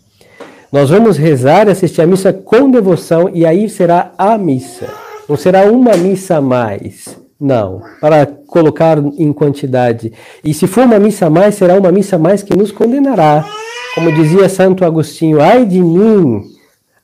Nós 0.73 0.89
vamos 0.89 1.17
rezar 1.17 1.67
e 1.67 1.69
assistir 1.69 2.01
a 2.01 2.07
missa 2.07 2.33
com 2.33 2.71
devoção 2.71 3.29
e 3.31 3.45
aí 3.45 3.69
será 3.69 4.11
a 4.17 4.39
missa. 4.39 4.91
Não 5.29 5.37
será 5.37 5.71
uma 5.71 5.95
missa 5.95 6.37
a 6.37 6.41
mais. 6.41 7.15
Não, 7.39 7.83
para 8.01 8.25
colocar 8.25 8.97
em 8.97 9.31
quantidade. 9.31 10.11
E 10.43 10.51
se 10.51 10.65
for 10.65 10.85
uma 10.85 10.97
missa 10.97 11.27
a 11.27 11.29
mais, 11.29 11.53
será 11.53 11.77
uma 11.77 11.91
missa 11.91 12.15
a 12.15 12.19
mais 12.19 12.41
que 12.41 12.57
nos 12.57 12.71
condenará. 12.71 13.45
Como 13.93 14.11
dizia 14.13 14.49
Santo 14.49 14.83
Agostinho, 14.83 15.39
ai 15.39 15.63
de 15.63 15.79
mim, 15.79 16.41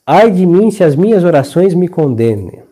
ai 0.03 0.31
de 0.31 0.47
mim 0.47 0.71
se 0.71 0.83
as 0.83 0.95
minhas 0.95 1.23
orações 1.23 1.75
me 1.75 1.87
condenem. 1.87 2.63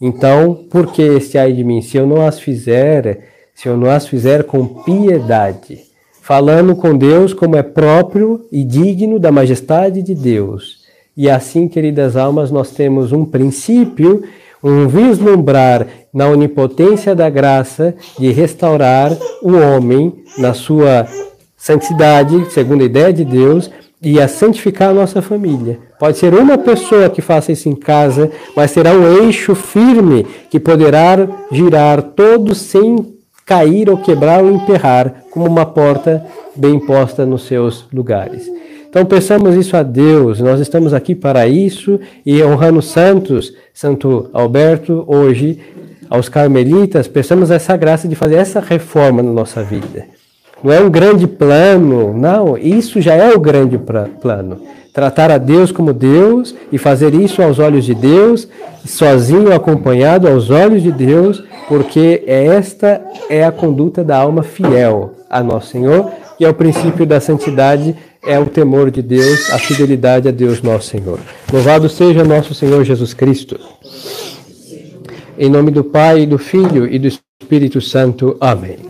Então, 0.00 0.54
por 0.70 0.90
que 0.90 1.02
este 1.02 1.36
ai 1.36 1.52
de 1.52 1.62
mim? 1.62 1.82
Se 1.82 1.98
eu 1.98 2.06
não 2.06 2.26
as 2.26 2.40
fizer, 2.40 3.28
se 3.54 3.68
eu 3.68 3.76
não 3.76 3.90
as 3.90 4.08
fizer 4.08 4.44
com 4.44 4.64
piedade 4.66 5.89
falando 6.30 6.76
com 6.76 6.96
Deus 6.96 7.34
como 7.34 7.56
é 7.56 7.62
próprio 7.64 8.46
e 8.52 8.62
digno 8.62 9.18
da 9.18 9.32
majestade 9.32 10.00
de 10.00 10.14
Deus. 10.14 10.76
E 11.16 11.28
assim, 11.28 11.66
queridas 11.66 12.16
almas, 12.16 12.52
nós 12.52 12.70
temos 12.70 13.10
um 13.10 13.24
princípio, 13.24 14.22
um 14.62 14.86
vislumbrar 14.86 15.88
na 16.14 16.28
onipotência 16.28 17.16
da 17.16 17.28
graça 17.28 17.96
de 18.16 18.30
restaurar 18.30 19.10
o 19.42 19.54
homem 19.56 20.22
na 20.38 20.54
sua 20.54 21.08
santidade, 21.56 22.48
segundo 22.52 22.82
a 22.82 22.86
ideia 22.86 23.12
de 23.12 23.24
Deus, 23.24 23.68
e 24.00 24.20
a 24.20 24.28
santificar 24.28 24.90
a 24.90 24.94
nossa 24.94 25.20
família. 25.20 25.80
Pode 25.98 26.16
ser 26.16 26.32
uma 26.32 26.56
pessoa 26.56 27.10
que 27.10 27.20
faça 27.20 27.50
isso 27.50 27.68
em 27.68 27.74
casa, 27.74 28.30
mas 28.54 28.70
será 28.70 28.92
um 28.92 29.24
eixo 29.24 29.56
firme 29.56 30.24
que 30.48 30.60
poderá 30.60 31.28
girar 31.50 32.00
todo 32.00 32.54
sem 32.54 33.18
cair 33.44 33.90
ou 33.90 33.96
quebrar 33.96 34.42
ou 34.42 34.50
emperrar, 34.50 35.24
como 35.30 35.46
uma 35.46 35.66
porta 35.66 36.24
bem 36.56 36.78
posta 36.78 37.26
nos 37.26 37.42
seus 37.46 37.86
lugares. 37.92 38.48
Então 38.88 39.04
peçamos 39.04 39.54
isso 39.54 39.76
a 39.76 39.82
Deus, 39.82 40.40
nós 40.40 40.60
estamos 40.60 40.92
aqui 40.92 41.14
para 41.14 41.46
isso 41.46 42.00
e 42.26 42.42
honrando 42.42 42.82
santos, 42.82 43.54
Santo 43.72 44.28
Alberto, 44.32 45.04
hoje, 45.06 45.60
aos 46.08 46.28
carmelitas, 46.28 47.06
peçamos 47.06 47.52
essa 47.52 47.76
graça 47.76 48.08
de 48.08 48.16
fazer 48.16 48.34
essa 48.34 48.58
reforma 48.58 49.22
na 49.22 49.32
nossa 49.32 49.62
vida. 49.62 50.06
Não 50.62 50.72
é 50.72 50.80
um 50.80 50.90
grande 50.90 51.26
plano, 51.26 52.12
não, 52.12 52.56
isso 52.56 53.00
já 53.00 53.14
é 53.14 53.34
o 53.34 53.40
grande 53.40 53.78
plano. 54.20 54.58
Tratar 54.92 55.30
a 55.30 55.38
Deus 55.38 55.70
como 55.72 55.92
Deus 55.92 56.54
e 56.70 56.76
fazer 56.76 57.14
isso 57.14 57.42
aos 57.42 57.58
olhos 57.58 57.84
de 57.84 57.94
Deus, 57.94 58.48
sozinho, 58.84 59.54
acompanhado 59.54 60.28
aos 60.28 60.50
olhos 60.50 60.82
de 60.82 60.90
Deus, 60.90 61.42
porque 61.68 62.22
esta 62.26 63.00
é 63.28 63.44
a 63.44 63.52
conduta 63.52 64.02
da 64.02 64.18
alma 64.18 64.42
fiel 64.42 65.12
a 65.30 65.42
nosso 65.42 65.68
Senhor 65.68 66.10
e 66.38 66.44
ao 66.44 66.52
princípio 66.52 67.06
da 67.06 67.20
santidade 67.20 67.94
é 68.26 68.38
o 68.38 68.46
temor 68.46 68.90
de 68.90 69.00
Deus, 69.00 69.50
a 69.50 69.58
fidelidade 69.58 70.28
a 70.28 70.30
Deus 70.30 70.60
nosso 70.60 70.88
Senhor. 70.88 71.18
Louvado 71.52 71.88
seja 71.88 72.24
nosso 72.24 72.54
Senhor 72.54 72.84
Jesus 72.84 73.14
Cristo. 73.14 73.58
Em 75.38 75.48
nome 75.48 75.70
do 75.70 75.84
Pai, 75.84 76.26
do 76.26 76.36
Filho 76.36 76.86
e 76.86 76.98
do 76.98 77.08
Espírito 77.08 77.80
Santo. 77.80 78.36
Amém. 78.40 78.89